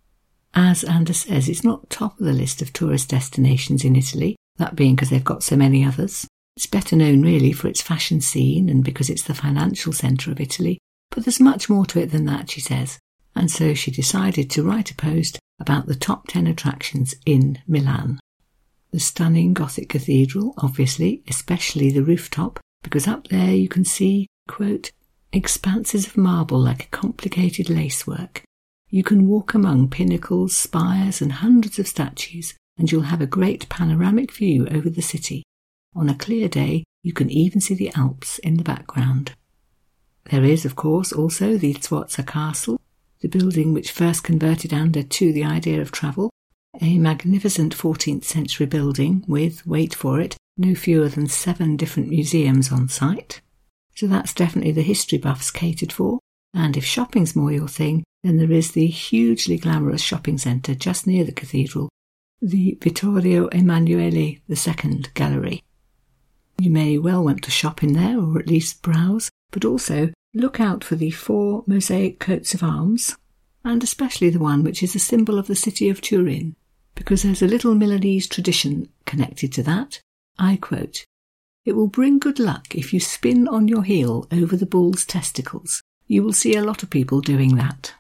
As 0.55 0.83
Anders 0.85 1.21
says, 1.21 1.49
it's 1.49 1.65
not 1.65 1.91
top 1.91 2.19
of 2.19 2.25
the 2.27 2.33
list 2.33 2.63
of 2.63 2.73
tourist 2.73 3.11
destinations 3.11 3.85
in 3.85 3.95
Italy, 3.95 4.37
that 4.57 4.75
being 4.75 4.95
because 4.95 5.11
they've 5.11 5.23
got 5.23 5.43
so 5.43 5.57
many 5.57 5.85
others. 5.85 6.27
It's 6.57 6.67
better 6.67 6.97
known 6.97 7.23
really 7.23 7.53
for 7.53 7.69
its 7.69 7.83
fashion 7.83 8.23
scene 8.23 8.71
and 8.71 8.83
because 8.83 9.11
it's 9.11 9.23
the 9.23 9.35
financial 9.35 9.93
centre 9.93 10.33
of 10.33 10.41
Italy, 10.41 10.79
but 11.11 11.25
there's 11.25 11.41
much 11.41 11.69
more 11.69 11.85
to 11.87 12.01
it 12.01 12.11
than 12.11 12.25
that, 12.25 12.51
she 12.51 12.61
says. 12.61 12.99
And 13.35 13.51
so 13.51 13.75
she 13.75 13.91
decided 13.91 14.51
to 14.51 14.63
write 14.63 14.91
a 14.91 14.95
post 14.95 15.39
about 15.61 15.87
the 15.87 15.95
top 15.95 16.27
10 16.29 16.47
attractions 16.47 17.15
in 17.27 17.59
Milan. 17.67 18.19
The 18.97 19.01
stunning 19.01 19.53
Gothic 19.53 19.91
cathedral, 19.91 20.55
obviously, 20.57 21.23
especially 21.29 21.91
the 21.91 22.03
rooftop, 22.03 22.59
because 22.83 23.07
up 23.07 23.29
there 23.29 23.53
you 23.53 23.69
can 23.69 23.85
see, 23.85 24.27
quote, 24.49 24.91
expanses 25.35 26.07
of 26.07 26.17
marble 26.17 26.59
like 26.59 26.85
a 26.85 26.97
complicated 26.97 27.69
lacework. 27.69 28.43
You 28.89 29.05
can 29.05 29.29
walk 29.29 29.53
among 29.53 29.91
pinnacles, 29.91 30.57
spires, 30.57 31.21
and 31.21 31.31
hundreds 31.31 31.79
of 31.79 31.87
statues, 31.87 32.55
and 32.79 32.91
you'll 32.91 33.13
have 33.13 33.21
a 33.21 33.27
great 33.27 33.69
panoramic 33.69 34.33
view 34.33 34.67
over 34.69 34.89
the 34.89 35.03
city. 35.03 35.43
On 35.95 36.09
a 36.09 36.15
clear 36.15 36.49
day, 36.49 36.83
you 37.03 37.13
can 37.13 37.29
even 37.29 37.61
see 37.61 37.75
the 37.75 37.93
Alps 37.95 38.39
in 38.39 38.57
the 38.57 38.65
background. 38.65 39.33
There 40.31 40.43
is, 40.43 40.65
of 40.65 40.75
course, 40.75 41.13
also 41.13 41.59
the 41.59 41.75
Sforza 41.75 42.23
Castle, 42.23 42.81
the 43.21 43.29
building 43.29 43.75
which 43.75 43.93
first 43.93 44.25
converted 44.25 44.73
Anda 44.73 45.03
to 45.05 45.35
the 45.35 45.45
idea 45.45 45.83
of 45.83 45.93
travel, 45.93 46.31
a 46.81 46.99
magnificent 46.99 47.77
14th 47.77 48.25
century 48.25 48.67
building 48.67 49.25
with, 49.27 49.67
wait 49.67 49.95
for 49.95 50.21
it, 50.21 50.37
no 50.57 50.75
fewer 50.75 51.09
than 51.09 51.27
seven 51.27 51.77
different 51.77 52.09
museums 52.09 52.73
on 52.73 52.89
site. 52.89 53.41
So 53.95 54.07
that's 54.07 54.35
definitely 54.35 54.73
the 54.73 54.83
history 54.83 55.19
buffs 55.19 55.51
catered 55.51 55.93
for. 55.93 56.19
And 56.55 56.77
if 56.77 56.85
shopping's 56.85 57.37
more 57.37 57.53
your 57.53 57.69
thing, 57.69 58.05
then 58.23 58.37
there 58.39 58.53
is 58.53 58.73
the 58.73 58.87
hugely 58.87 59.59
glamorous 59.59 60.03
shopping 60.03 60.39
centre 60.39 60.75
just 60.75 61.07
near 61.07 61.25
the 61.25 61.33
cathedral, 61.33 61.89
the 62.41 62.79
Vittorio 62.83 63.49
Emanuele 63.49 64.39
II 64.49 65.05
Gallery. 65.15 65.63
You 66.59 66.71
may 66.71 66.99
well 66.99 67.23
want 67.23 67.43
to 67.43 67.51
shop 67.51 67.83
in 67.83 67.93
there, 67.93 68.19
or 68.19 68.39
at 68.39 68.49
least 68.49 68.83
browse, 68.83 69.31
but 69.51 69.65
also 69.65 70.13
look 70.35 70.61
out 70.61 70.83
for 70.83 70.97
the 70.97 71.11
four 71.11 71.65
mosaic 71.67 72.19
coats 72.19 72.55
of 72.55 72.63
arms, 72.63 73.17
and 73.65 73.83
especially 73.83 74.31
the 74.31 74.39
one 74.39 74.63
which 74.63 74.83
is 74.83 74.95
a 74.95 74.99
symbol 74.99 75.39
of 75.39 75.47
the 75.47 75.55
city 75.55 75.89
of 75.89 76.01
Turin, 76.01 76.57
because 76.97 77.23
there's 77.23 77.43
a 77.43 77.47
little 77.47 77.77
Milanese 77.77 78.27
tradition 78.27 78.89
connected 79.05 79.53
to 79.53 79.63
that. 79.63 80.01
I 80.39 80.57
quote, 80.57 81.05
It 81.65 81.77
will 81.77 81.87
bring 81.87 82.19
good 82.19 82.41
luck 82.41 82.75
if 82.75 82.93
you 82.93 82.99
spin 82.99 83.47
on 83.47 83.69
your 83.69 83.85
heel 83.85 84.27
over 84.33 84.57
the 84.57 84.67
bull's 84.67 85.05
testicles. 85.05 85.83
You 86.09 86.25
will 86.25 86.33
see 86.33 86.57
a 86.57 86.65
lot 86.65 86.83
of 86.83 86.91
people 86.91 87.21
doing 87.21 87.55
that. 87.57 87.95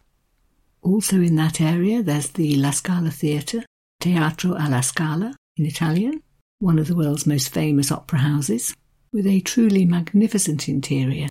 Also 0.82 1.20
in 1.20 1.36
that 1.36 1.60
area, 1.60 2.02
there's 2.02 2.30
the 2.30 2.56
La 2.56 2.70
Scala 2.70 3.10
Theatre, 3.10 3.64
Teatro 4.00 4.56
alla 4.56 4.82
Scala 4.82 5.36
in 5.56 5.66
Italian, 5.66 6.22
one 6.58 6.78
of 6.78 6.88
the 6.88 6.96
world's 6.96 7.26
most 7.26 7.52
famous 7.52 7.92
opera 7.92 8.20
houses, 8.20 8.74
with 9.12 9.26
a 9.26 9.40
truly 9.40 9.84
magnificent 9.84 10.68
interior 10.68 11.28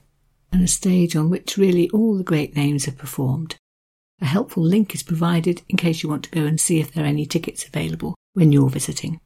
and 0.51 0.63
a 0.63 0.67
stage 0.67 1.15
on 1.15 1.29
which 1.29 1.57
really 1.57 1.89
all 1.89 2.17
the 2.17 2.24
great 2.24 2.55
names 2.55 2.86
have 2.86 2.98
performed. 2.98 3.55
A 4.22 4.25
helpful 4.25 4.63
link 4.63 4.95
is 4.95 5.03
provided 5.03 5.62
in 5.67 5.77
case 5.77 6.01
you 6.01 6.10
want 6.10 6.24
to 6.24 6.31
go 6.31 6.45
and 6.45 6.60
see 6.60 6.79
if 6.79 6.91
there 6.91 7.03
are 7.03 7.07
any 7.07 7.25
tickets 7.25 7.65
available 7.65 8.15
when 8.34 8.51
you're 8.51 8.69
visiting. 8.69 9.19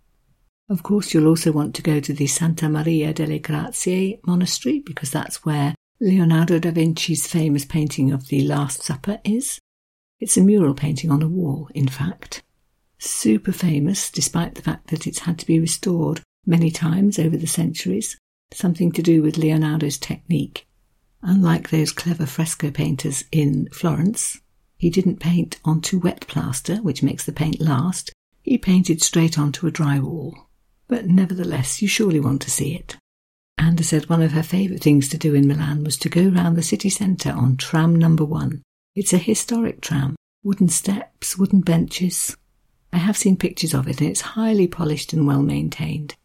Of 0.69 0.83
course, 0.83 1.13
you'll 1.13 1.27
also 1.27 1.51
want 1.51 1.73
to 1.75 1.81
go 1.81 1.99
to 1.99 2.13
the 2.13 2.27
Santa 2.27 2.69
Maria 2.69 3.13
delle 3.13 3.39
Grazie 3.39 4.19
monastery 4.25 4.79
because 4.79 5.11
that's 5.11 5.43
where 5.43 5.73
Leonardo 5.99 6.59
da 6.59 6.71
Vinci's 6.71 7.27
famous 7.27 7.65
painting 7.65 8.11
of 8.11 8.27
the 8.27 8.41
Last 8.43 8.83
Supper 8.83 9.19
is. 9.23 9.59
It's 10.19 10.37
a 10.37 10.41
mural 10.41 10.73
painting 10.73 11.11
on 11.11 11.21
a 11.21 11.27
wall, 11.27 11.69
in 11.73 11.87
fact. 11.87 12.43
Super 12.99 13.51
famous, 13.51 14.11
despite 14.11 14.55
the 14.55 14.61
fact 14.61 14.89
that 14.91 15.07
it's 15.07 15.19
had 15.19 15.39
to 15.39 15.45
be 15.45 15.59
restored 15.59 16.21
many 16.45 16.69
times 16.69 17.17
over 17.17 17.37
the 17.37 17.47
centuries, 17.47 18.17
something 18.53 18.91
to 18.91 19.01
do 19.01 19.21
with 19.21 19.37
Leonardo's 19.37 19.97
technique. 19.97 20.67
Unlike 21.21 21.69
those 21.69 21.91
clever 21.91 22.25
fresco 22.25 22.71
painters 22.71 23.23
in 23.31 23.67
Florence, 23.71 24.39
he 24.79 24.89
didn't 24.89 25.19
paint 25.19 25.59
onto 25.65 25.99
wet 25.99 26.25
plaster, 26.27 26.77
which 26.77 27.03
makes 27.03 27.25
the 27.25 27.33
paint 27.33 27.59
last. 27.59 28.11
He 28.41 28.57
painted 28.57 29.03
straight 29.03 29.37
onto 29.37 29.67
a 29.67 29.71
dry 29.71 29.99
wall. 29.99 30.47
But 30.87 31.05
nevertheless, 31.05 31.81
you 31.81 31.87
surely 31.89 32.21
want 32.21 32.41
to 32.43 32.49
see 32.49 32.73
it. 32.73 32.95
Anda 33.57 33.83
said 33.83 34.09
one 34.09 34.21
of 34.21 34.31
her 34.31 34.41
favourite 34.41 34.81
things 34.81 35.09
to 35.09 35.17
do 35.17 35.35
in 35.35 35.47
Milan 35.47 35.83
was 35.83 35.97
to 35.97 36.09
go 36.09 36.29
round 36.29 36.55
the 36.55 36.63
city 36.63 36.89
centre 36.89 37.31
on 37.31 37.57
tram 37.57 37.93
number 37.93 38.23
one. 38.23 38.63
It's 38.95 39.11
a 39.11 39.17
historic 39.17 39.81
tram, 39.81 40.15
wooden 40.43 40.69
steps, 40.69 41.37
wooden 41.37 41.59
benches. 41.59 42.37
I 42.93 42.97
have 42.99 43.17
seen 43.17 43.35
pictures 43.35 43.73
of 43.73 43.89
it 43.89 43.99
and 43.99 44.09
it's 44.09 44.21
highly 44.21 44.67
polished 44.67 45.11
and 45.11 45.27
well 45.27 45.43
maintained. 45.43 46.15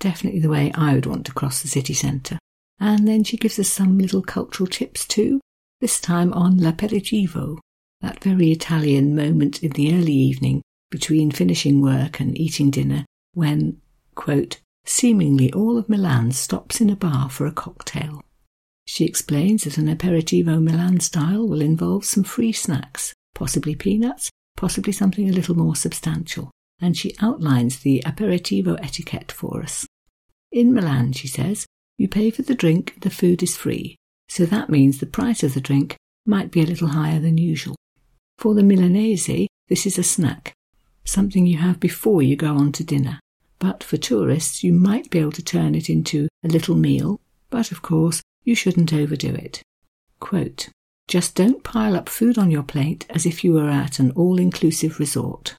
Definitely 0.00 0.40
the 0.40 0.48
way 0.48 0.72
I 0.74 0.94
would 0.94 1.06
want 1.06 1.26
to 1.26 1.32
cross 1.32 1.62
the 1.62 1.68
city 1.68 1.94
centre. 1.94 2.38
And 2.80 3.06
then 3.06 3.22
she 3.22 3.36
gives 3.36 3.58
us 3.60 3.68
some 3.68 3.98
little 3.98 4.22
cultural 4.22 4.66
tips 4.66 5.06
too, 5.06 5.40
this 5.80 6.00
time 6.00 6.32
on 6.32 6.58
l'aperitivo, 6.58 7.58
that 8.00 8.22
very 8.22 8.50
Italian 8.50 9.14
moment 9.14 9.62
in 9.62 9.72
the 9.72 9.94
early 9.94 10.12
evening 10.12 10.62
between 10.90 11.30
finishing 11.30 11.80
work 11.80 12.20
and 12.20 12.36
eating 12.38 12.70
dinner 12.70 13.04
when, 13.34 13.80
quote, 14.14 14.60
seemingly 14.84 15.52
all 15.52 15.78
of 15.78 15.88
Milan 15.88 16.32
stops 16.32 16.80
in 16.80 16.90
a 16.90 16.96
bar 16.96 17.28
for 17.30 17.46
a 17.46 17.52
cocktail. 17.52 18.22
She 18.86 19.04
explains 19.04 19.64
that 19.64 19.78
an 19.78 19.86
aperitivo 19.86 20.60
Milan 20.60 21.00
style 21.00 21.46
will 21.46 21.60
involve 21.60 22.04
some 22.04 22.24
free 22.24 22.52
snacks, 22.52 23.14
possibly 23.34 23.74
peanuts, 23.74 24.30
possibly 24.56 24.92
something 24.92 25.28
a 25.28 25.32
little 25.32 25.56
more 25.56 25.76
substantial, 25.76 26.50
and 26.80 26.96
she 26.96 27.14
outlines 27.20 27.80
the 27.80 28.02
aperitivo 28.04 28.78
etiquette 28.82 29.30
for 29.30 29.62
us. 29.62 29.86
In 30.50 30.74
Milan, 30.74 31.12
she 31.12 31.28
says, 31.28 31.66
you 31.98 32.08
pay 32.08 32.30
for 32.30 32.42
the 32.42 32.54
drink, 32.54 32.94
the 33.02 33.10
food 33.10 33.42
is 33.42 33.56
free, 33.56 33.96
so 34.28 34.44
that 34.46 34.70
means 34.70 34.98
the 34.98 35.06
price 35.06 35.42
of 35.42 35.54
the 35.54 35.60
drink 35.60 35.96
might 36.26 36.50
be 36.50 36.60
a 36.60 36.66
little 36.66 36.88
higher 36.88 37.20
than 37.20 37.38
usual. 37.38 37.76
For 38.40 38.54
the 38.54 38.62
Milanese, 38.62 39.48
this 39.68 39.84
is 39.84 39.98
a 39.98 40.02
snack, 40.02 40.54
something 41.04 41.44
you 41.44 41.58
have 41.58 41.78
before 41.78 42.22
you 42.22 42.36
go 42.36 42.56
on 42.56 42.72
to 42.72 42.82
dinner. 42.82 43.20
But 43.58 43.84
for 43.84 43.98
tourists, 43.98 44.64
you 44.64 44.72
might 44.72 45.10
be 45.10 45.18
able 45.18 45.32
to 45.32 45.44
turn 45.44 45.74
it 45.74 45.90
into 45.90 46.26
a 46.42 46.48
little 46.48 46.74
meal, 46.74 47.20
but 47.50 47.70
of 47.70 47.82
course, 47.82 48.22
you 48.42 48.54
shouldn't 48.54 48.94
overdo 48.94 49.34
it. 49.34 49.62
Quote, 50.20 50.70
just 51.06 51.34
don't 51.34 51.62
pile 51.62 51.94
up 51.94 52.08
food 52.08 52.38
on 52.38 52.50
your 52.50 52.62
plate 52.62 53.04
as 53.10 53.26
if 53.26 53.44
you 53.44 53.52
were 53.52 53.68
at 53.68 53.98
an 53.98 54.10
all 54.12 54.38
inclusive 54.38 54.98
resort. 54.98 55.54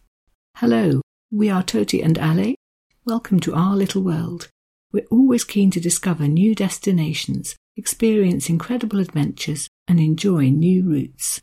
Hello, 0.60 1.02
we 1.30 1.48
are 1.48 1.62
Toti 1.62 2.02
and 2.04 2.18
Ale. 2.18 2.56
Welcome 3.04 3.38
to 3.40 3.54
our 3.54 3.76
little 3.76 4.02
world. 4.02 4.48
We're 4.90 5.06
always 5.08 5.44
keen 5.44 5.70
to 5.70 5.78
discover 5.78 6.26
new 6.26 6.52
destinations, 6.52 7.54
experience 7.76 8.48
incredible 8.48 8.98
adventures, 8.98 9.68
and 9.86 10.00
enjoy 10.00 10.48
new 10.48 10.82
routes. 10.82 11.40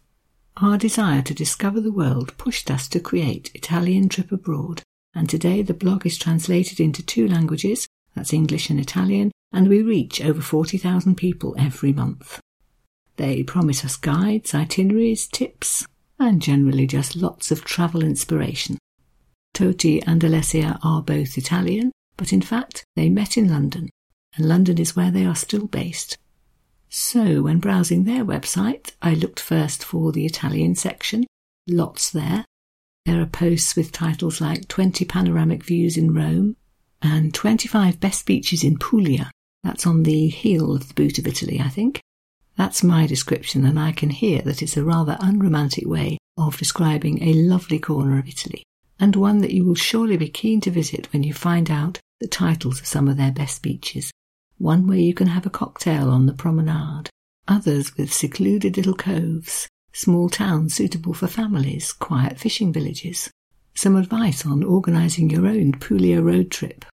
Our 0.58 0.78
desire 0.78 1.22
to 1.22 1.34
discover 1.34 1.80
the 1.80 1.94
world 1.94 2.38
pushed 2.38 2.70
us 2.70 2.90
to 2.90 3.00
create 3.00 3.56
Italian 3.56 4.10
Trip 4.10 4.34
Abroad, 4.34 4.82
and 5.14 5.30
today 5.30 5.62
the 5.62 5.74
blog 5.74 6.06
is 6.06 6.18
translated 6.18 6.82
into 6.82 7.02
two 7.02 7.26
languages, 7.26 7.88
that's 8.16 8.34
English 8.34 8.70
and 8.70 8.82
Italian, 8.82 9.32
and 9.54 9.70
we 9.70 9.82
reach 9.82 10.20
over 10.20 10.42
40,000 10.42 11.16
people 11.16 11.56
every 11.58 11.94
month. 11.94 12.42
They 13.16 13.44
promise 13.44 13.86
us 13.86 13.96
guides, 13.96 14.54
itineraries, 14.54 15.26
tips, 15.26 15.88
and 16.20 16.42
generally 16.42 16.86
just 16.86 17.16
lots 17.16 17.50
of 17.50 17.64
travel 17.64 18.04
inspiration. 18.04 18.78
Toti 19.56 20.04
and 20.06 20.22
Alessia 20.22 20.78
are 20.84 21.02
both 21.02 21.38
Italian, 21.38 21.94
but 22.18 22.34
in 22.34 22.42
fact 22.42 22.84
they 22.98 23.08
met 23.08 23.38
in 23.38 23.50
London, 23.50 23.90
and 24.36 24.50
London 24.50 24.78
is 24.78 24.98
where 24.98 25.12
they 25.12 25.26
are 25.26 25.36
still 25.36 25.66
based. 25.66 26.18
So 26.90 27.42
when 27.44 27.60
browsing 27.60 28.04
their 28.04 28.26
website, 28.26 28.92
I 29.02 29.14
looked 29.14 29.40
first 29.40 29.86
for 29.86 30.12
the 30.12 30.26
Italian 30.26 30.76
section, 30.76 31.26
lots 31.70 32.10
there. 32.10 32.44
There 33.06 33.22
are 33.22 33.26
posts 33.26 33.78
with 33.78 33.94
titles 33.94 34.42
like 34.42 34.68
20 34.68 35.06
panoramic 35.06 35.64
views 35.64 35.96
in 35.96 36.14
Rome 36.14 36.58
and 37.02 37.34
25 37.34 38.02
best 38.02 38.26
beaches 38.26 38.62
in 38.62 38.78
Puglia. 38.78 39.32
That's 39.64 39.88
on 39.88 40.04
the 40.04 40.28
heel 40.28 40.76
of 40.76 40.90
the 40.90 40.94
boot 40.94 41.18
of 41.18 41.28
Italy, 41.28 41.62
I 41.62 41.70
think. 41.70 42.02
That's 42.58 42.84
my 42.84 43.08
description, 43.08 43.66
and 43.66 43.80
I 43.80 43.94
can 43.94 44.10
hear 44.10 44.42
that 44.42 44.62
it's 44.62 44.76
a 44.76 44.84
rather 44.84 45.16
unromantic 45.22 45.88
way 45.88 46.18
of 46.38 46.58
describing 46.58 47.24
a 47.24 47.34
lovely 47.34 47.80
corner 47.80 48.20
of 48.20 48.28
Italy 48.28 48.66
and 49.00 49.16
one 49.16 49.40
that 49.40 49.54
you 49.54 49.64
will 49.64 49.76
surely 49.76 50.18
be 50.18 50.30
keen 50.30 50.62
to 50.62 50.72
visit 50.72 51.12
when 51.12 51.24
you 51.24 51.34
find 51.34 51.70
out 51.70 52.00
the 52.20 52.28
titles 52.28 52.80
of 52.80 52.88
some 52.88 53.08
of 53.08 53.18
their 53.18 53.32
best 53.32 53.62
beaches. 53.62 54.12
One 54.58 54.88
where 54.88 54.98
you 54.98 55.14
can 55.14 55.28
have 55.28 55.46
a 55.46 55.50
cocktail 55.50 56.10
on 56.10 56.26
the 56.26 56.34
promenade, 56.34 57.10
others 57.48 57.98
with 57.98 58.14
secluded 58.14 58.78
little 58.78 58.94
coves, 58.94 59.68
small 59.92 60.30
towns 60.30 60.74
suitable 60.74 61.14
for 61.14 61.28
families, 61.28 61.92
quiet 61.92 62.40
fishing 62.40 62.72
villages. 62.72 63.30
Some 63.76 63.98
advice 63.98 64.46
on 64.46 64.64
organising 64.64 65.30
your 65.30 65.46
own 65.46 65.74
Puglia 65.74 66.22
road 66.22 66.50
trip. 66.50 66.86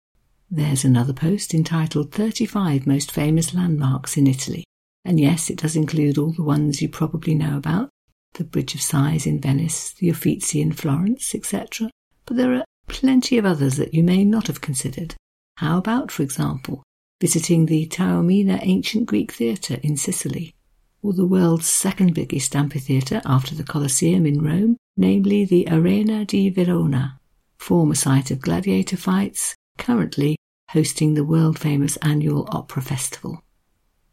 There's 0.51 0.85
another 0.85 1.13
post 1.13 1.53
entitled 1.53 2.13
35 2.13 2.87
Most 2.87 3.13
Famous 3.13 3.53
Landmarks 3.53 4.17
in 4.17 4.27
Italy. 4.27 4.65
And 5.05 5.21
yes, 5.21 5.51
it 5.51 5.59
does 5.59 5.77
include 5.77 6.19
all 6.19 6.33
the 6.33 6.43
ones 6.43 6.81
you 6.81 6.89
probably 6.89 7.35
know 7.35 7.57
about, 7.57 7.91
the 8.35 8.45
Bridge 8.45 8.75
of 8.75 8.83
Sighs 8.83 9.27
in 9.27 9.41
Venice, 9.41 9.93
the 9.93 10.09
Uffizi 10.09 10.61
in 10.61 10.73
Florence, 10.73 11.35
etc. 11.35 11.91
But 12.27 12.37
there 12.37 12.55
are 12.55 12.65
plenty 12.89 13.39
of 13.39 13.45
others 13.45 13.77
that 13.77 13.95
you 13.95 14.03
may 14.03 14.25
not 14.25 14.47
have 14.47 14.61
considered. 14.61 15.15
How 15.57 15.79
about, 15.79 16.11
for 16.11 16.23
example, 16.23 16.83
visiting 17.21 17.67
the 17.67 17.87
Taormina 17.87 18.59
Ancient 18.63 19.07
Greek 19.07 19.33
Theatre 19.33 19.79
in 19.83 19.97
Sicily, 19.97 20.55
or 21.03 21.13
the 21.13 21.27
world's 21.27 21.69
second 21.69 22.15
biggest 22.15 22.57
amphitheatre 22.57 23.21
after 23.25 23.55
the 23.55 23.65
Colosseum 23.65 24.27
in 24.27 24.43
Rome, 24.43 24.77
namely 24.97 25.45
the 25.45 25.69
Arena 25.71 26.25
di 26.25 26.51
Verona, 26.51 27.21
former 27.59 27.95
site 27.95 28.31
of 28.31 28.41
gladiator 28.41 28.97
fights, 28.97 29.55
currently 29.79 30.37
hosting 30.71 31.15
the 31.15 31.25
world 31.25 31.59
famous 31.59 31.97
annual 31.99 32.49
opera 32.53 32.83
festival. 32.83 33.43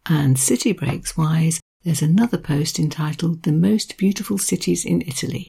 And 0.05 0.39
city 0.39 0.71
breaks 0.71 1.17
wise, 1.17 1.59
there's 1.83 2.01
another 2.01 2.37
post 2.37 2.79
entitled 2.79 3.43
The 3.43 3.51
Most 3.51 3.97
Beautiful 3.97 4.37
Cities 4.37 4.83
in 4.85 5.01
Italy. 5.03 5.47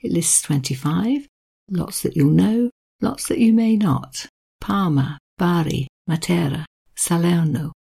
It 0.00 0.12
lists 0.12 0.42
25, 0.42 1.26
lots 1.70 2.02
that 2.02 2.16
you'll 2.16 2.30
know, 2.30 2.70
lots 3.00 3.28
that 3.28 3.38
you 3.38 3.52
may 3.52 3.76
not. 3.76 4.26
Parma, 4.60 5.18
Bari, 5.36 5.86
Matera, 6.08 6.64
Salerno. 6.96 7.72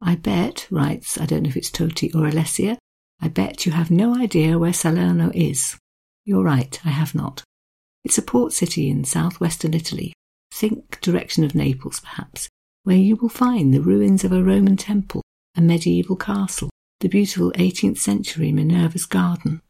I 0.00 0.16
bet, 0.16 0.66
writes, 0.70 1.18
I 1.18 1.26
don't 1.26 1.44
know 1.44 1.48
if 1.48 1.56
it's 1.56 1.70
Toti 1.70 2.14
or 2.14 2.28
Alessia, 2.28 2.78
I 3.20 3.28
bet 3.28 3.64
you 3.64 3.72
have 3.72 3.90
no 3.90 4.14
idea 4.14 4.58
where 4.58 4.72
Salerno 4.72 5.30
is. 5.34 5.76
You're 6.24 6.42
right, 6.42 6.78
I 6.84 6.90
have 6.90 7.14
not. 7.14 7.42
It's 8.04 8.18
a 8.18 8.22
port 8.22 8.52
city 8.52 8.88
in 8.88 9.04
southwestern 9.04 9.74
Italy. 9.74 10.12
Think 10.52 11.00
direction 11.00 11.44
of 11.44 11.54
Naples, 11.54 12.00
perhaps, 12.00 12.48
where 12.82 12.96
you 12.96 13.16
will 13.16 13.28
find 13.28 13.72
the 13.72 13.80
ruins 13.80 14.24
of 14.24 14.32
a 14.32 14.42
Roman 14.42 14.76
temple, 14.76 15.22
a 15.56 15.60
medieval 15.60 16.16
castle, 16.16 16.70
the 17.00 17.08
beautiful 17.08 17.52
18th 17.52 17.98
century 17.98 18.52
Minerva's 18.52 19.06
Garden, 19.06 19.60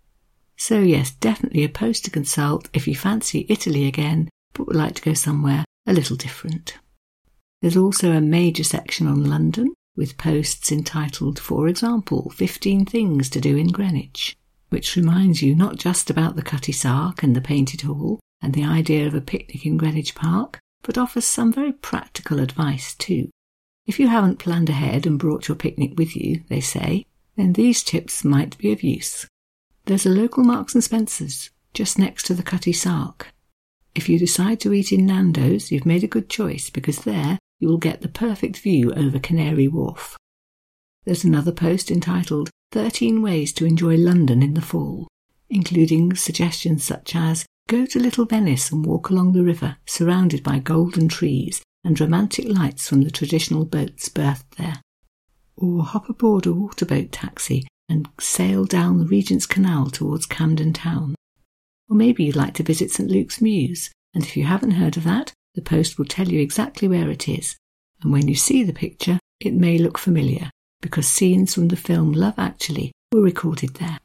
So, 0.56 0.80
yes, 0.80 1.11
definitely 1.11 1.64
a 1.64 1.68
post 1.68 2.04
to 2.04 2.11
consult 2.11 2.68
if 2.73 2.87
you 2.87 2.95
fancy 2.95 3.47
Italy 3.49 3.87
again 3.87 4.28
but 4.54 4.66
would 4.66 4.76
like 4.76 4.95
to 4.95 5.02
go 5.02 5.12
somewhere 5.12 5.64
a 5.87 5.92
little 5.92 6.16
different. 6.16 6.78
There's 7.61 7.76
also 7.76 8.12
a 8.12 8.21
major 8.21 8.64
section 8.64 9.06
on 9.06 9.25
London 9.25 9.75
with 9.97 10.18
posts 10.18 10.71
entitled, 10.71 11.38
for 11.38 11.68
example, 11.68 12.30
15 12.30 12.87
Things 12.87 13.28
to 13.30 13.40
Do 13.40 13.56
in 13.56 13.68
Greenwich, 13.68 14.37
which 14.68 14.97
reminds 14.97 15.42
you 15.42 15.54
not 15.54 15.76
just 15.76 16.11
about 16.11 16.37
the 16.37 16.42
Cutty 16.42 16.73
Sark 16.73 17.23
and 17.23 17.35
the 17.35 17.40
Painted 17.40 17.83
Hall 17.83 18.21
and 18.40 18.54
the 18.54 18.64
idea 18.64 19.06
of 19.06 19.14
a 19.14 19.21
picnic 19.21 19.66
in 19.66 19.76
Greenwich 19.76 20.14
Park, 20.14 20.61
but 20.83 20.97
offers 20.97 21.25
some 21.25 21.52
very 21.52 21.73
practical 21.73 22.38
advice 22.38 22.95
too. 22.95 23.30
If 23.87 23.99
you 23.99 24.09
haven't 24.09 24.38
planned 24.38 24.68
ahead 24.68 25.06
and 25.06 25.18
brought 25.18 25.49
your 25.49 25.56
picnic 25.56 25.95
with 25.97 26.16
you, 26.16 26.42
they 26.49 26.61
say, 26.61 27.06
then 27.37 27.52
these 27.52 27.83
tips 27.83 28.25
might 28.25 28.57
be 28.59 28.73
of 28.73 28.83
use. 28.83 29.26
There's 29.85 30.07
a 30.07 30.11
local 30.11 30.43
Marks 30.43 30.75
and 30.75 30.83
Spencer's 30.83 31.50
just 31.75 31.99
next 31.99 32.26
to 32.26 32.35
the 32.35 32.43
Cutty 32.43 32.73
Sark. 32.73 33.33
If 33.95 34.09
you 34.09 34.19
decide 34.19 34.61
to 34.61 34.73
eat 34.73 34.93
in 34.93 35.07
Nando's, 35.07 35.71
you've 35.71 35.87
made 35.87 36.05
a 36.05 36.09
good 36.09 36.28
choice 36.28 36.71
because 36.71 37.00
there 37.00 37.38
you 37.61 37.69
will 37.69 37.78
get 37.78 38.02
the 38.02 38.09
perfect 38.09 38.59
view 38.59 38.93
over 38.93 39.19
Canary 39.19 39.69
Wharf. 39.69 40.16
There's 41.05 41.25
another 41.25 41.52
post 41.52 41.90
entitled 41.90 42.50
13 42.73 43.23
Ways 43.23 43.52
to 43.55 43.64
Enjoy 43.64 43.97
London 43.97 44.43
in 44.43 44.55
the 44.55 44.61
Fall, 44.61 45.07
including 45.49 46.14
suggestions 46.14 46.85
such 46.85 47.14
as 47.14 47.47
go 47.69 47.87
to 47.87 47.99
Little 48.00 48.25
Venice 48.25 48.73
and 48.73 48.85
walk 48.85 49.11
along 49.11 49.33
the 49.33 49.45
river 49.45 49.76
surrounded 49.87 50.43
by 50.43 50.59
golden 50.59 51.09
trees 51.09 51.62
and 51.85 51.99
romantic 52.00 52.47
lights 52.49 52.88
from 52.88 53.02
the 53.02 53.11
traditional 53.11 53.64
boats 53.64 54.09
berthed 54.09 54.57
there. 54.59 54.81
Or 55.57 55.83
hop 55.85 56.09
aboard 56.09 56.47
a 56.47 56.51
waterboat 56.51 57.09
taxi 57.13 57.67
and 57.89 58.09
sail 58.21 58.65
down 58.65 58.99
the 58.99 59.07
Regent's 59.07 59.47
Canal 59.47 59.91
towards 59.91 60.27
Camden 60.27 60.73
Town. 60.73 61.15
Or 61.89 61.97
maybe 61.97 62.25
you'd 62.25 62.37
like 62.37 62.55
to 62.55 62.63
visit 62.63 62.91
St 62.91 63.11
Luke's 63.11 63.41
Mews, 63.41 63.91
and 64.13 64.23
if 64.23 64.37
you 64.37 64.45
haven't 64.45 64.73
heard 64.73 64.97
of 64.97 65.05
that, 65.05 65.33
the 65.55 65.63
post 65.63 65.97
will 65.97 66.05
tell 66.05 66.29
you 66.29 66.41
exactly 66.41 66.89
where 66.89 67.11
it 67.11 67.29
is. 67.29 67.57
And 68.03 68.13
when 68.13 68.29
you 68.29 68.35
see 68.35 68.63
the 68.65 68.73
picture, 68.73 69.19
it 69.41 69.55
may 69.55 69.79
look 69.79 69.97
familiar, 69.97 70.51
because 70.83 71.09
scenes 71.09 71.55
from 71.55 71.69
the 71.69 71.77
film 71.77 72.13
Love 72.13 72.39
Actually 72.39 72.93
were 73.13 73.23
recorded 73.23 73.75
there. 73.75 73.99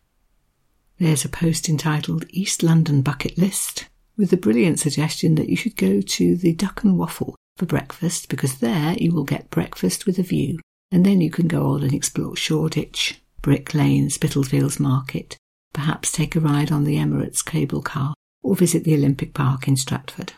There's 0.99 1.25
a 1.25 1.29
post 1.29 1.67
entitled 1.67 2.25
East 2.29 2.63
London 2.63 3.01
Bucket 3.01 3.37
List, 3.37 3.89
with 4.15 4.29
the 4.29 4.37
brilliant 4.37 4.79
suggestion 4.79 5.35
that 5.35 5.49
you 5.49 5.57
should 5.57 5.75
go 5.75 5.99
to 5.99 6.35
the 6.37 6.53
Duck 6.53 6.83
and 6.83 6.97
Waffle 6.97 7.35
for 7.57 7.65
breakfast, 7.65 8.29
because 8.29 8.59
there 8.59 8.93
you 8.93 9.11
will 9.11 9.23
get 9.23 9.49
breakfast 9.49 10.05
with 10.05 10.19
a 10.19 10.23
view, 10.23 10.59
and 10.91 11.05
then 11.05 11.21
you 11.21 11.31
can 11.31 11.47
go 11.47 11.67
on 11.67 11.83
and 11.83 11.93
explore 11.93 12.35
Shoreditch, 12.35 13.21
Brick 13.41 13.73
Lane, 13.73 14.09
Spitalfields 14.09 14.79
Market, 14.79 15.37
perhaps 15.73 16.11
take 16.11 16.35
a 16.35 16.39
ride 16.39 16.71
on 16.71 16.83
the 16.83 16.97
Emirates 16.97 17.43
cable 17.43 17.81
car, 17.81 18.13
or 18.43 18.55
visit 18.55 18.83
the 18.83 18.93
Olympic 18.93 19.33
Park 19.33 19.67
in 19.67 19.75
Stratford. 19.75 20.33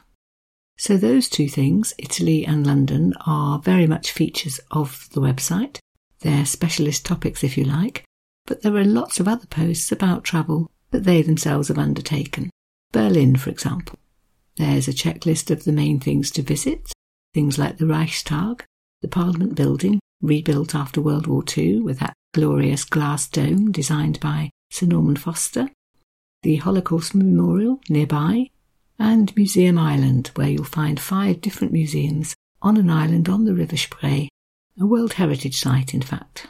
So, 0.77 0.97
those 0.97 1.29
two 1.29 1.47
things, 1.47 1.93
Italy 1.97 2.45
and 2.45 2.65
London, 2.65 3.13
are 3.25 3.59
very 3.59 3.87
much 3.87 4.11
features 4.11 4.59
of 4.71 5.07
the 5.13 5.21
website. 5.21 5.77
They're 6.19 6.45
specialist 6.45 7.05
topics, 7.05 7.43
if 7.43 7.57
you 7.57 7.63
like, 7.63 8.03
but 8.45 8.61
there 8.61 8.75
are 8.75 8.83
lots 8.83 9.19
of 9.19 9.27
other 9.27 9.45
posts 9.47 9.91
about 9.91 10.23
travel 10.23 10.69
that 10.91 11.03
they 11.03 11.21
themselves 11.21 11.67
have 11.67 11.77
undertaken. 11.77 12.49
Berlin, 12.91 13.35
for 13.35 13.49
example. 13.49 13.97
There's 14.57 14.87
a 14.87 14.93
checklist 14.93 15.49
of 15.49 15.63
the 15.63 15.71
main 15.71 15.99
things 15.99 16.29
to 16.31 16.41
visit, 16.41 16.91
things 17.33 17.57
like 17.57 17.77
the 17.77 17.87
Reichstag, 17.87 18.63
the 19.01 19.07
Parliament 19.07 19.55
building, 19.55 19.99
rebuilt 20.23 20.73
after 20.73 21.01
World 21.01 21.27
War 21.27 21.43
II 21.55 21.81
with 21.81 21.99
that 21.99 22.13
glorious 22.33 22.85
glass 22.85 23.27
dome 23.27 23.71
designed 23.71 24.19
by 24.19 24.49
Sir 24.71 24.87
Norman 24.87 25.17
Foster, 25.17 25.69
the 26.41 26.55
Holocaust 26.55 27.13
Memorial 27.13 27.79
nearby, 27.89 28.49
and 28.97 29.35
Museum 29.35 29.77
Island, 29.77 30.31
where 30.35 30.49
you'll 30.49 30.63
find 30.63 30.99
five 30.99 31.41
different 31.41 31.73
museums 31.73 32.33
on 32.61 32.77
an 32.77 32.89
island 32.89 33.27
on 33.27 33.45
the 33.45 33.53
River 33.53 33.77
Spree, 33.77 34.29
a 34.79 34.85
World 34.85 35.13
Heritage 35.13 35.59
Site, 35.59 35.93
in 35.93 36.01
fact. 36.01 36.47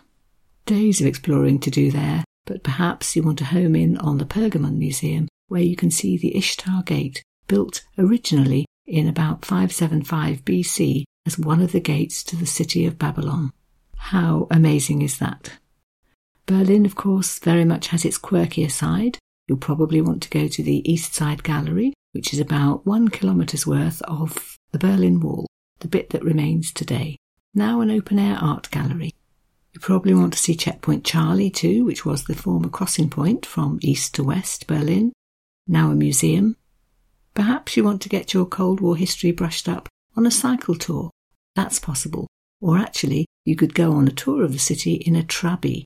Days 0.65 1.01
of 1.01 1.07
exploring 1.07 1.59
to 1.59 1.71
do 1.71 1.91
there, 1.91 2.23
but 2.45 2.63
perhaps 2.63 3.15
you 3.15 3.23
want 3.23 3.39
to 3.39 3.45
home 3.45 3.75
in 3.75 3.97
on 3.97 4.19
the 4.19 4.25
Pergamon 4.25 4.77
Museum, 4.77 5.27
where 5.47 5.61
you 5.61 5.75
can 5.75 5.91
see 5.91 6.17
the 6.17 6.37
Ishtar 6.37 6.83
Gate, 6.83 7.23
built 7.47 7.83
originally 7.97 8.65
in 8.85 9.07
about 9.07 9.43
575 9.43 10.45
BC 10.45 11.03
as 11.25 11.39
one 11.39 11.61
of 11.61 11.71
the 11.71 11.79
gates 11.79 12.23
to 12.23 12.35
the 12.35 12.45
city 12.45 12.85
of 12.85 12.99
Babylon. 12.99 13.51
How 14.07 14.47
amazing 14.51 15.01
is 15.01 15.17
that? 15.19 15.59
Berlin, 16.45 16.85
of 16.85 16.93
course, 16.93 17.39
very 17.39 17.63
much 17.63 17.87
has 17.87 18.03
its 18.03 18.19
quirkier 18.19 18.69
side. 18.69 19.17
You'll 19.47 19.57
probably 19.57 20.01
want 20.01 20.21
to 20.23 20.29
go 20.29 20.49
to 20.49 20.61
the 20.61 20.91
East 20.91 21.15
Side 21.15 21.41
Gallery, 21.41 21.93
which 22.11 22.33
is 22.33 22.39
about 22.39 22.85
one 22.85 23.07
kilometre's 23.07 23.65
worth 23.65 24.01
of 24.01 24.57
the 24.73 24.77
Berlin 24.77 25.21
Wall, 25.21 25.47
the 25.79 25.87
bit 25.87 26.09
that 26.09 26.23
remains 26.23 26.73
today. 26.73 27.15
Now 27.55 27.79
an 27.79 27.89
open 27.89 28.19
air 28.19 28.37
art 28.41 28.69
gallery. 28.71 29.11
You 29.71 29.79
probably 29.79 30.13
want 30.13 30.33
to 30.33 30.39
see 30.39 30.53
Checkpoint 30.53 31.05
Charlie 31.05 31.49
too, 31.49 31.85
which 31.85 32.05
was 32.05 32.25
the 32.25 32.35
former 32.35 32.69
crossing 32.69 33.09
point 33.09 33.45
from 33.45 33.79
east 33.81 34.13
to 34.15 34.23
west 34.23 34.67
Berlin, 34.67 35.13
now 35.65 35.91
a 35.91 35.95
museum. 35.95 36.57
Perhaps 37.33 37.77
you 37.77 37.85
want 37.85 38.01
to 38.01 38.09
get 38.09 38.33
your 38.33 38.45
Cold 38.45 38.81
War 38.81 38.97
history 38.97 39.31
brushed 39.31 39.69
up 39.69 39.87
on 40.17 40.25
a 40.25 40.31
cycle 40.31 40.75
tour. 40.75 41.09
That's 41.55 41.79
possible. 41.79 42.27
Or 42.63 42.77
actually, 42.77 43.25
you 43.43 43.57
could 43.57 43.73
go 43.73 43.91
on 43.91 44.07
a 44.07 44.11
tour 44.11 44.41
of 44.41 44.53
the 44.53 44.57
city 44.57 44.93
in 44.93 45.17
a 45.17 45.21
Trabi, 45.21 45.83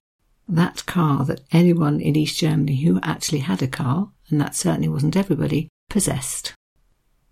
that 0.47 0.85
car 0.85 1.25
that 1.25 1.41
anyone 1.51 1.99
in 1.99 2.15
East 2.15 2.37
Germany 2.37 2.83
who 2.83 2.99
actually 3.01 3.39
had 3.39 3.63
a 3.63 3.67
car, 3.67 4.11
and 4.29 4.39
that 4.39 4.55
certainly 4.55 4.87
wasn't 4.87 5.17
everybody, 5.17 5.69
possessed. 5.89 6.53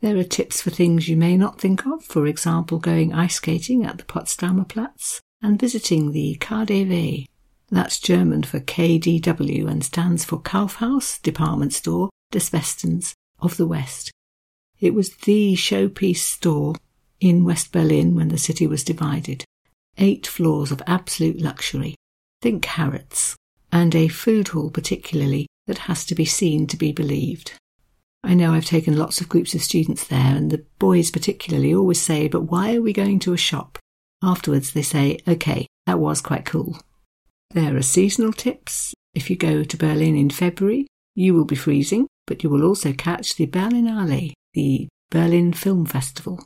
There 0.02 0.18
are 0.18 0.24
tips 0.24 0.62
for 0.62 0.72
things 0.72 1.08
you 1.08 1.16
may 1.16 1.38
not 1.38 1.62
think 1.62 1.86
of, 1.86 2.04
for 2.04 2.26
example, 2.26 2.80
going 2.80 3.14
ice 3.14 3.36
skating 3.36 3.86
at 3.86 4.00
the 4.00 4.04
Potsdamer 4.04 4.68
Platz 4.68 5.22
and 5.44 5.60
visiting 5.60 6.12
the 6.12 6.38
KDW. 6.42 7.28
That's 7.70 8.00
German 8.00 8.42
for 8.42 8.60
KDW 8.60 9.70
and 9.70 9.84
stands 9.84 10.26
for 10.26 10.42
Kaufhaus, 10.42 11.22
department 11.22 11.74
store, 11.74 12.10
des 12.32 12.50
Westens, 12.52 13.14
of 13.40 13.58
the 13.58 13.68
West. 13.68 14.12
It 14.80 14.96
was 14.96 15.16
the 15.18 15.54
showpiece 15.54 16.18
store 16.18 16.74
in 17.20 17.44
West 17.44 17.72
Berlin 17.72 18.16
when 18.16 18.30
the 18.30 18.38
city 18.38 18.68
was 18.68 18.84
divided. 18.84 19.44
Eight 19.98 20.28
floors 20.28 20.72
of 20.72 20.82
absolute 20.88 21.42
luxury, 21.42 21.96
think 22.42 22.66
Harrods, 22.66 23.36
and 23.72 23.96
a 23.96 24.08
food 24.08 24.50
hall 24.50 24.70
particularly 24.70 25.48
that 25.68 25.80
has 25.80 26.06
to 26.06 26.16
be 26.16 26.26
seen 26.26 26.68
to 26.68 26.78
be 26.78 26.92
believed. 26.92 27.54
I 28.24 28.34
know 28.34 28.54
I've 28.54 28.66
taken 28.66 28.98
lots 28.98 29.22
of 29.22 29.30
groups 29.30 29.54
of 29.54 29.62
students 29.62 30.08
there, 30.08 30.36
and 30.36 30.52
the 30.52 30.66
boys 30.80 31.12
particularly 31.12 31.74
always 31.74 32.02
say, 32.02 32.28
But 32.28 32.50
why 32.50 32.76
are 32.76 32.82
we 32.82 32.92
going 32.92 33.20
to 33.20 33.34
a 33.34 33.38
shop? 33.38 33.78
Afterwards, 34.24 34.72
they 34.72 34.82
say, 34.82 35.20
OK, 35.28 35.68
that 35.86 36.00
was 36.00 36.22
quite 36.22 36.46
cool. 36.46 36.80
There 37.52 37.78
are 37.78 37.84
seasonal 37.84 38.34
tips. 38.34 38.94
If 39.14 39.30
you 39.30 39.36
go 39.36 39.64
to 39.64 39.78
Berlin 39.78 40.16
in 40.16 40.30
February, 40.32 40.88
you 41.14 41.34
will 41.34 41.46
be 41.46 41.56
freezing, 41.56 42.08
but 42.26 42.44
you 42.44 42.50
will 42.50 42.64
also 42.64 42.94
catch 42.94 43.36
the 43.36 43.46
Berlinale, 43.46 44.34
the 44.54 44.88
Berlin 45.12 45.54
Film 45.54 45.86
Festival. 45.86 46.44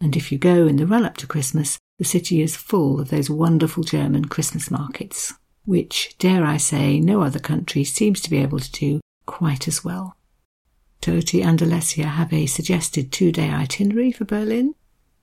And 0.00 0.16
if 0.16 0.32
you 0.32 0.38
go 0.38 0.66
in 0.66 0.76
the 0.76 0.86
run 0.86 1.04
up 1.04 1.16
to 1.18 1.26
Christmas, 1.26 1.78
the 1.98 2.04
city 2.04 2.40
is 2.40 2.56
full 2.56 3.00
of 3.00 3.10
those 3.10 3.28
wonderful 3.28 3.84
German 3.84 4.24
Christmas 4.24 4.70
markets, 4.70 5.34
which, 5.66 6.16
dare 6.18 6.44
I 6.44 6.56
say, 6.56 6.98
no 6.98 7.22
other 7.22 7.38
country 7.38 7.84
seems 7.84 8.20
to 8.22 8.30
be 8.30 8.38
able 8.38 8.58
to 8.58 8.72
do 8.72 9.00
quite 9.26 9.68
as 9.68 9.84
well. 9.84 10.16
Toti 11.02 11.44
and 11.44 11.58
Alessia 11.58 12.04
have 12.04 12.32
a 12.32 12.46
suggested 12.46 13.12
two 13.12 13.32
day 13.32 13.50
itinerary 13.50 14.12
for 14.12 14.24
Berlin, 14.24 14.74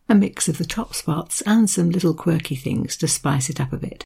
a 0.08 0.16
mix 0.16 0.48
of 0.48 0.58
the 0.58 0.66
top 0.66 0.94
spots 0.94 1.42
and 1.42 1.70
some 1.70 1.90
little 1.90 2.14
quirky 2.14 2.56
things 2.56 2.96
to 2.98 3.08
spice 3.08 3.50
it 3.50 3.60
up 3.60 3.74
a 3.74 3.78
bit. 3.78 4.04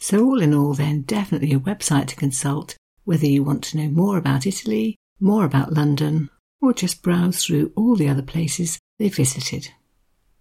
So, 0.00 0.24
all 0.24 0.40
in 0.40 0.54
all, 0.54 0.74
then, 0.74 1.02
definitely 1.02 1.52
a 1.52 1.60
website 1.60 2.06
to 2.08 2.16
consult 2.16 2.76
whether 3.04 3.26
you 3.26 3.42
want 3.42 3.62
to 3.64 3.76
know 3.76 3.88
more 3.88 4.18
about 4.18 4.46
Italy, 4.46 4.96
more 5.18 5.44
about 5.44 5.72
London, 5.72 6.30
or 6.60 6.72
just 6.72 7.02
browse 7.02 7.44
through 7.44 7.72
all 7.76 7.96
the 7.96 8.08
other 8.08 8.22
places 8.22 8.78
they 8.98 9.08
visited. 9.08 9.70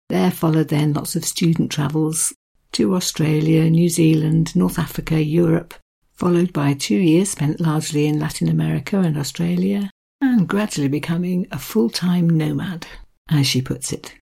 There 0.10 0.31
followed 0.31 0.69
then 0.69 0.93
lots 0.93 1.15
of 1.15 1.25
student 1.25 1.71
travels 1.71 2.33
to 2.73 2.95
Australia, 2.95 3.69
New 3.69 3.89
Zealand, 3.89 4.55
North 4.55 4.79
Africa, 4.79 5.21
Europe, 5.21 5.73
followed 6.13 6.53
by 6.53 6.73
two 6.73 6.95
years 6.95 7.29
spent 7.29 7.60
largely 7.60 8.07
in 8.07 8.19
Latin 8.19 8.47
America 8.47 8.99
and 8.99 9.17
Australia, 9.17 9.89
and 10.21 10.47
gradually 10.47 10.88
becoming 10.88 11.47
a 11.51 11.60
full 11.60 11.89
time 11.89 12.29
nomad, 12.29 12.88
as 13.29 13.45
she 13.47 13.62
puts 13.62 13.91
it. 13.91 14.15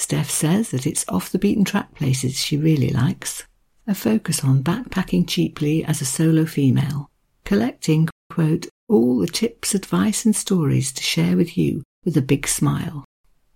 Steph 0.00 0.30
says 0.30 0.70
that 0.70 0.86
it's 0.86 1.04
off 1.08 1.28
the 1.28 1.38
beaten 1.38 1.62
track 1.62 1.94
places 1.94 2.40
she 2.40 2.56
really 2.56 2.88
likes, 2.88 3.44
a 3.86 3.94
focus 3.94 4.42
on 4.42 4.64
backpacking 4.64 5.28
cheaply 5.28 5.84
as 5.84 6.00
a 6.00 6.06
solo 6.06 6.46
female, 6.46 7.10
collecting, 7.44 8.08
quote, 8.30 8.66
all 8.88 9.18
the 9.18 9.26
tips, 9.26 9.74
advice, 9.74 10.24
and 10.24 10.34
stories 10.34 10.90
to 10.90 11.02
share 11.02 11.36
with 11.36 11.58
you 11.58 11.82
with 12.02 12.16
a 12.16 12.22
big 12.22 12.48
smile. 12.48 13.04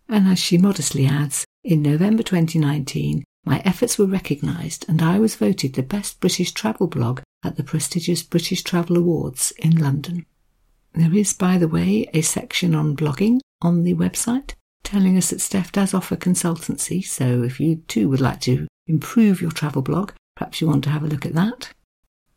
And 0.06 0.28
as 0.28 0.38
she 0.38 0.58
modestly 0.58 1.06
adds, 1.06 1.46
in 1.64 1.80
November 1.80 2.22
2019, 2.22 3.24
my 3.46 3.62
efforts 3.64 3.98
were 3.98 4.04
recognised 4.04 4.84
and 4.86 5.00
I 5.00 5.18
was 5.18 5.36
voted 5.36 5.72
the 5.72 5.82
best 5.82 6.20
British 6.20 6.52
travel 6.52 6.88
blog 6.88 7.22
at 7.42 7.56
the 7.56 7.64
prestigious 7.64 8.22
British 8.22 8.62
Travel 8.62 8.98
Awards 8.98 9.50
in 9.52 9.78
London. 9.78 10.26
There 10.92 11.14
is, 11.14 11.32
by 11.32 11.56
the 11.56 11.68
way, 11.68 12.06
a 12.12 12.20
section 12.20 12.74
on 12.74 12.96
blogging 12.96 13.40
on 13.62 13.82
the 13.82 13.94
website 13.94 14.52
telling 14.84 15.16
us 15.16 15.30
that 15.30 15.40
Steph 15.40 15.72
does 15.72 15.94
offer 15.94 16.16
consultancy, 16.16 17.04
so 17.04 17.42
if 17.42 17.58
you 17.58 17.76
too 17.88 18.08
would 18.08 18.20
like 18.20 18.40
to 18.42 18.66
improve 18.86 19.40
your 19.40 19.50
travel 19.50 19.82
blog, 19.82 20.12
perhaps 20.36 20.60
you 20.60 20.68
want 20.68 20.84
to 20.84 20.90
have 20.90 21.02
a 21.02 21.08
look 21.08 21.26
at 21.26 21.34
that. 21.34 21.72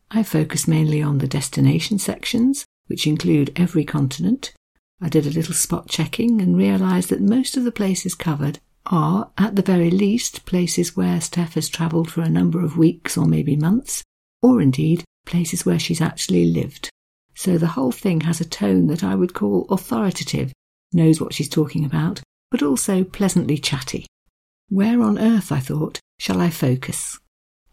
I 0.10 0.23
focus 0.23 0.67
mainly 0.67 1.01
on 1.01 1.17
the 1.17 1.27
destination 1.27 1.99
sections, 1.99 2.65
which 2.88 3.05
include 3.05 3.51
every 3.55 3.83
continent. 3.83 4.53
I 5.01 5.10
did 5.10 5.27
a 5.27 5.31
little 5.31 5.53
spot 5.53 5.89
checking 5.89 6.41
and 6.41 6.57
realised 6.57 7.10
that 7.10 7.21
most 7.21 7.57
of 7.57 7.63
the 7.63 7.71
places 7.71 8.15
covered 8.15 8.60
are, 8.86 9.29
at 9.38 9.55
the 9.55 9.62
very 9.62 9.91
least, 9.91 10.45
places 10.45 10.95
where 10.95 11.19
Steph 11.19 11.55
has 11.55 11.69
travelled 11.69 12.10
for 12.10 12.21
a 12.21 12.29
number 12.29 12.63
of 12.63 12.77
weeks 12.77 13.17
or 13.17 13.25
maybe 13.25 13.55
months, 13.55 14.03
or 14.41 14.62
indeed 14.62 15.03
places 15.25 15.65
where 15.65 15.77
she's 15.77 16.01
actually 16.01 16.45
lived. 16.45 16.89
So 17.36 17.57
the 17.57 17.67
whole 17.67 17.91
thing 17.91 18.21
has 18.21 18.39
a 18.39 18.45
tone 18.45 18.88
that 18.88 19.03
I 19.03 19.13
would 19.13 19.33
call 19.33 19.67
authoritative, 19.69 20.53
knows 20.93 21.19
what 21.19 21.33
she's 21.33 21.49
talking 21.49 21.86
about, 21.86 22.21
but 22.49 22.63
also 22.63 23.03
pleasantly 23.03 23.57
chatty. 23.57 24.05
Where 24.69 25.01
on 25.01 25.17
earth, 25.17 25.51
I 25.51 25.60
thought, 25.60 25.99
shall 26.19 26.41
I 26.41 26.49
focus? 26.49 27.19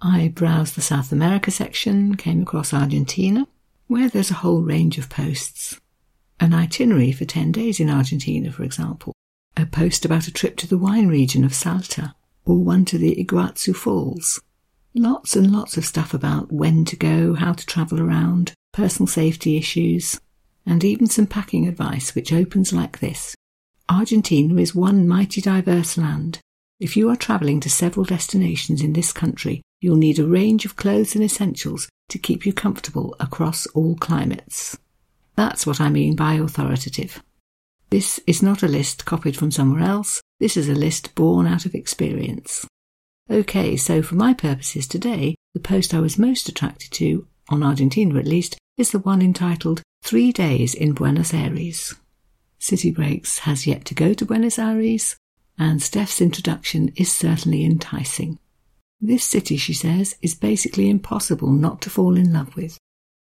I 0.01 0.29
browsed 0.29 0.77
the 0.77 0.81
South 0.83 1.13
America 1.13 1.51
section, 1.51 2.17
came 2.17 2.43
across 2.43 2.75
Argentina, 2.75 3.47
where 3.87 4.09
there's 4.09 4.31
a 4.31 4.35
whole 4.43 4.63
range 4.63 4.99
of 4.99 5.09
posts. 5.09 5.81
An 6.41 6.53
itinerary 6.53 7.13
for 7.13 7.25
10 7.25 7.53
days 7.53 7.81
in 7.81 7.89
Argentina, 7.89 8.53
for 8.53 8.65
example, 8.65 9.13
a 9.57 9.67
post 9.67 10.05
about 10.05 10.27
a 10.27 10.33
trip 10.33 10.57
to 10.57 10.67
the 10.67 10.79
wine 10.79 11.09
region 11.09 11.45
of 11.45 11.55
Salta, 11.55 12.15
or 12.45 12.59
one 12.59 12.85
to 12.87 12.99
the 12.99 13.15
Iguazu 13.17 13.75
Falls. 13.75 14.41
Lots 14.95 15.37
and 15.37 15.51
lots 15.51 15.77
of 15.77 15.85
stuff 15.85 16.13
about 16.13 16.53
when 16.53 16.85
to 16.85 16.97
go, 16.97 17.35
how 17.35 17.53
to 17.53 17.67
travel 17.67 18.01
around, 18.01 18.53
personal 18.73 19.07
safety 19.07 19.57
issues, 19.57 20.21
and 20.67 20.85
even 20.85 21.07
some 21.07 21.27
packing 21.27 21.67
advice 21.67 22.15
which 22.15 22.33
opens 22.33 22.73
like 22.73 22.99
this. 22.99 23.35
Argentina 23.89 24.59
is 24.61 24.75
one 24.75 25.07
mighty 25.07 25.43
diverse 25.43 25.99
land. 25.99 26.41
If 26.81 26.97
you 26.97 27.11
are 27.11 27.17
travelling 27.17 27.61
to 27.61 27.71
several 27.71 28.05
destinations 28.05 28.81
in 28.81 28.95
this 28.95 29.13
country, 29.13 29.61
you'll 29.81 29.97
need 29.97 30.19
a 30.19 30.27
range 30.27 30.65
of 30.65 30.77
clothes 30.77 31.15
and 31.15 31.23
essentials 31.23 31.89
to 32.09 32.19
keep 32.19 32.47
you 32.47 32.53
comfortable 32.53 33.15
across 33.21 33.67
all 33.69 33.95
climates. 33.97 34.79
That's 35.37 35.67
what 35.67 35.81
I 35.81 35.91
mean 35.91 36.17
by 36.17 36.35
authoritative. 36.35 37.23
This 37.91 38.19
is 38.27 38.43
not 38.43 38.63
a 38.63 38.69
list 38.69 39.05
copied 39.05 39.37
from 39.37 39.51
somewhere 39.51 39.83
else, 39.83 40.23
this 40.41 40.57
is 40.57 40.69
a 40.69 40.75
list 40.75 41.15
born 41.15 41.47
out 41.47 41.67
of 41.67 41.75
experience. 41.75 42.67
Okay, 43.31 43.77
so 43.77 44.03
for 44.03 44.15
my 44.15 44.33
purposes 44.33 44.87
today, 44.87 45.35
the 45.53 45.61
post 45.61 45.93
I 45.93 46.01
was 46.01 46.19
most 46.19 46.49
attracted 46.49 46.91
to, 46.93 47.27
on 47.51 47.63
Argentina 47.63 48.19
at 48.19 48.27
least, 48.27 48.57
is 48.79 48.91
the 48.91 48.99
one 48.99 49.21
entitled 49.21 49.83
Three 50.03 50.33
Days 50.33 50.75
in 50.75 50.93
Buenos 50.93 51.35
Aires. 51.35 51.95
City 52.65 52.91
Breaks 52.91 53.41
has 53.41 53.67
yet 53.67 53.85
to 53.85 53.95
go 53.95 54.15
to 54.15 54.25
Buenos 54.25 54.59
Aires, 54.59 55.17
and 55.59 55.83
Steph's 55.83 56.23
introduction 56.23 56.95
is 56.97 57.13
certainly 57.13 57.63
enticing. 57.63 58.39
This 59.03 59.23
city, 59.23 59.59
she 59.59 59.75
says, 59.75 60.17
is 60.23 60.35
basically 60.35 60.89
impossible 60.89 61.51
not 61.51 61.83
to 61.83 61.91
fall 61.91 62.17
in 62.17 62.33
love 62.33 62.57
with. 62.57 62.79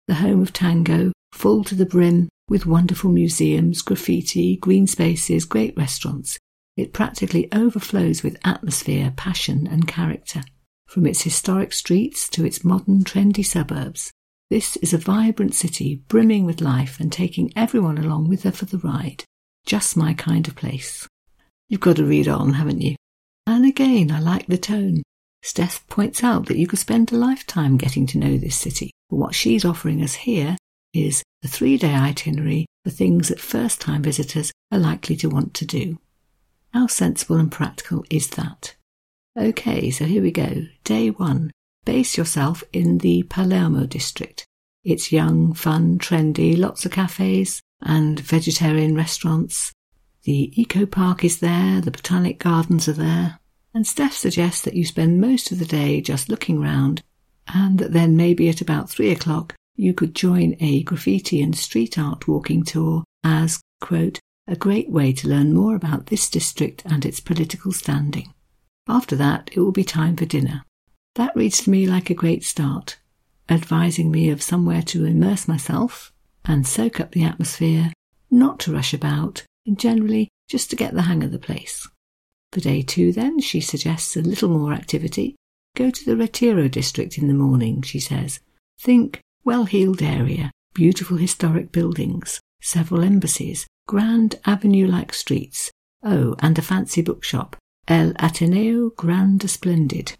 The 0.08 0.14
home 0.14 0.40
of 0.40 0.54
tango, 0.54 1.12
full 1.34 1.62
to 1.64 1.74
the 1.74 1.84
brim 1.84 2.30
with 2.48 2.64
wonderful 2.64 3.10
museums, 3.10 3.82
graffiti, 3.82 4.56
green 4.56 4.86
spaces, 4.86 5.44
great 5.44 5.76
restaurants. 5.76 6.38
It 6.78 6.94
practically 6.94 7.52
overflows 7.52 8.22
with 8.22 8.40
atmosphere, 8.46 9.12
passion, 9.14 9.66
and 9.66 9.86
character. 9.86 10.40
From 10.86 11.04
its 11.04 11.20
historic 11.20 11.74
streets 11.74 12.30
to 12.30 12.46
its 12.46 12.64
modern, 12.64 13.04
trendy 13.04 13.44
suburbs, 13.44 14.10
this 14.48 14.78
is 14.78 14.94
a 14.94 14.98
vibrant 14.98 15.54
city 15.54 16.02
brimming 16.08 16.46
with 16.46 16.62
life 16.62 16.98
and 16.98 17.12
taking 17.12 17.52
everyone 17.54 17.98
along 17.98 18.30
with 18.30 18.44
her 18.44 18.52
for 18.52 18.64
the 18.64 18.78
ride. 18.78 19.24
Just 19.66 19.96
my 19.96 20.14
kind 20.14 20.46
of 20.46 20.56
place. 20.56 21.08
You've 21.68 21.80
got 21.80 21.96
to 21.96 22.04
read 22.04 22.28
on, 22.28 22.54
haven't 22.54 22.82
you? 22.82 22.96
And 23.46 23.64
again, 23.64 24.10
I 24.10 24.20
like 24.20 24.46
the 24.46 24.58
tone. 24.58 25.02
Steph 25.42 25.86
points 25.88 26.24
out 26.24 26.46
that 26.46 26.56
you 26.56 26.66
could 26.66 26.78
spend 26.78 27.12
a 27.12 27.16
lifetime 27.16 27.76
getting 27.76 28.06
to 28.08 28.18
know 28.18 28.36
this 28.36 28.56
city, 28.56 28.90
but 29.10 29.16
what 29.16 29.34
she's 29.34 29.64
offering 29.64 30.02
us 30.02 30.14
here 30.14 30.56
is 30.94 31.22
a 31.42 31.48
three 31.48 31.76
day 31.76 31.94
itinerary 31.94 32.66
for 32.84 32.90
things 32.90 33.28
that 33.28 33.40
first 33.40 33.80
time 33.80 34.02
visitors 34.02 34.52
are 34.72 34.78
likely 34.78 35.16
to 35.16 35.28
want 35.28 35.54
to 35.54 35.66
do. 35.66 35.98
How 36.72 36.86
sensible 36.86 37.36
and 37.36 37.52
practical 37.52 38.04
is 38.10 38.28
that? 38.30 38.74
Okay, 39.38 39.90
so 39.90 40.04
here 40.04 40.22
we 40.22 40.30
go. 40.30 40.66
Day 40.84 41.10
one. 41.10 41.50
Base 41.84 42.16
yourself 42.16 42.64
in 42.72 42.98
the 42.98 43.24
Palermo 43.24 43.86
district. 43.86 44.46
It's 44.84 45.12
young, 45.12 45.52
fun, 45.52 45.98
trendy, 45.98 46.58
lots 46.58 46.86
of 46.86 46.92
cafes, 46.92 47.60
and 47.84 48.18
vegetarian 48.18 48.96
restaurants. 48.96 49.72
The 50.24 50.58
eco 50.60 50.86
park 50.86 51.22
is 51.22 51.40
there, 51.40 51.80
the 51.80 51.90
botanic 51.90 52.38
gardens 52.38 52.88
are 52.88 52.94
there, 52.94 53.38
and 53.74 53.86
Steph 53.86 54.14
suggests 54.14 54.62
that 54.62 54.74
you 54.74 54.84
spend 54.86 55.20
most 55.20 55.52
of 55.52 55.58
the 55.58 55.66
day 55.66 56.00
just 56.00 56.28
looking 56.28 56.60
round, 56.60 57.02
and 57.46 57.78
that 57.78 57.92
then 57.92 58.16
maybe 58.16 58.48
at 58.48 58.62
about 58.62 58.88
three 58.88 59.10
o'clock 59.10 59.54
you 59.76 59.92
could 59.92 60.14
join 60.14 60.56
a 60.60 60.82
graffiti 60.84 61.42
and 61.42 61.56
street 61.56 61.98
art 61.98 62.26
walking 62.26 62.64
tour 62.64 63.04
as, 63.22 63.60
quote, 63.80 64.18
a 64.46 64.56
great 64.56 64.90
way 64.90 65.12
to 65.12 65.28
learn 65.28 65.52
more 65.52 65.74
about 65.74 66.06
this 66.06 66.30
district 66.30 66.82
and 66.86 67.04
its 67.04 67.20
political 67.20 67.72
standing. 67.72 68.32
After 68.88 69.16
that, 69.16 69.50
it 69.52 69.60
will 69.60 69.72
be 69.72 69.84
time 69.84 70.16
for 70.16 70.26
dinner. 70.26 70.62
That 71.16 71.34
reads 71.34 71.64
to 71.64 71.70
me 71.70 71.86
like 71.86 72.10
a 72.10 72.14
great 72.14 72.44
start, 72.44 72.98
advising 73.48 74.10
me 74.10 74.30
of 74.30 74.42
somewhere 74.42 74.82
to 74.82 75.04
immerse 75.04 75.48
myself 75.48 76.13
and 76.44 76.66
soak 76.66 77.00
up 77.00 77.12
the 77.12 77.24
atmosphere, 77.24 77.92
not 78.30 78.58
to 78.60 78.72
rush 78.72 78.92
about, 78.92 79.44
and 79.66 79.78
generally 79.78 80.28
just 80.48 80.70
to 80.70 80.76
get 80.76 80.94
the 80.94 81.02
hang 81.02 81.22
of 81.22 81.32
the 81.32 81.38
place. 81.38 81.88
For 82.52 82.60
day 82.60 82.82
two, 82.82 83.12
then, 83.12 83.40
she 83.40 83.60
suggests 83.60 84.16
a 84.16 84.22
little 84.22 84.48
more 84.48 84.72
activity. 84.72 85.34
Go 85.74 85.90
to 85.90 86.04
the 86.04 86.16
Retiro 86.16 86.68
district 86.68 87.18
in 87.18 87.26
the 87.26 87.34
morning, 87.34 87.82
she 87.82 87.98
says. 87.98 88.40
Think 88.78 89.20
well 89.44 89.64
heeled 89.64 90.02
area, 90.02 90.50
beautiful 90.74 91.16
historic 91.16 91.72
buildings, 91.72 92.40
several 92.60 93.02
embassies, 93.02 93.66
grand 93.88 94.36
avenue 94.46 94.86
like 94.86 95.12
streets. 95.12 95.70
Oh, 96.02 96.36
and 96.40 96.58
a 96.58 96.62
fancy 96.62 97.02
bookshop, 97.02 97.56
El 97.88 98.12
Ateneo 98.18 98.90
Grande 98.90 99.48
Splendid. 99.48 100.12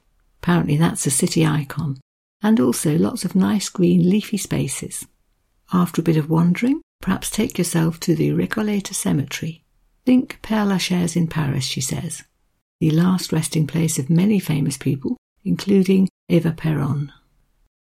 Apparently 0.42 0.76
that's 0.76 1.06
a 1.06 1.10
city 1.10 1.46
icon. 1.46 1.98
And 2.42 2.58
also 2.58 2.98
lots 2.98 3.24
of 3.24 3.34
nice 3.34 3.68
green 3.68 4.08
leafy 4.10 4.36
spaces. 4.36 5.06
After 5.74 6.00
a 6.00 6.04
bit 6.04 6.16
of 6.16 6.30
wandering, 6.30 6.82
perhaps 7.00 7.28
take 7.28 7.58
yourself 7.58 7.98
to 8.00 8.14
the 8.14 8.30
Recoleta 8.30 8.94
Cemetery. 8.94 9.64
Think 10.06 10.38
Père 10.40 10.68
Lachaise 10.68 11.16
in 11.16 11.26
Paris, 11.26 11.64
she 11.64 11.80
says, 11.80 12.22
the 12.78 12.92
last 12.92 13.32
resting 13.32 13.66
place 13.66 13.98
of 13.98 14.08
many 14.08 14.38
famous 14.38 14.78
people, 14.78 15.16
including 15.44 16.08
Eva 16.28 16.52
Peron. 16.52 17.12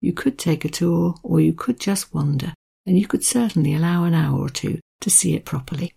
You 0.01 0.13
could 0.13 0.39
take 0.39 0.65
a 0.65 0.69
tour, 0.69 1.17
or 1.25 1.41
you 1.41 1.53
could 1.53 1.81
just 1.81 2.15
wander, 2.15 2.55
and 2.87 2.97
you 2.97 3.09
could 3.09 3.25
certainly 3.25 3.75
allow 3.75 4.05
an 4.05 4.15
hour 4.15 4.39
or 4.39 4.51
two 4.51 4.79
to 5.01 5.11
see 5.11 5.35
it 5.35 5.45
properly. 5.45 5.93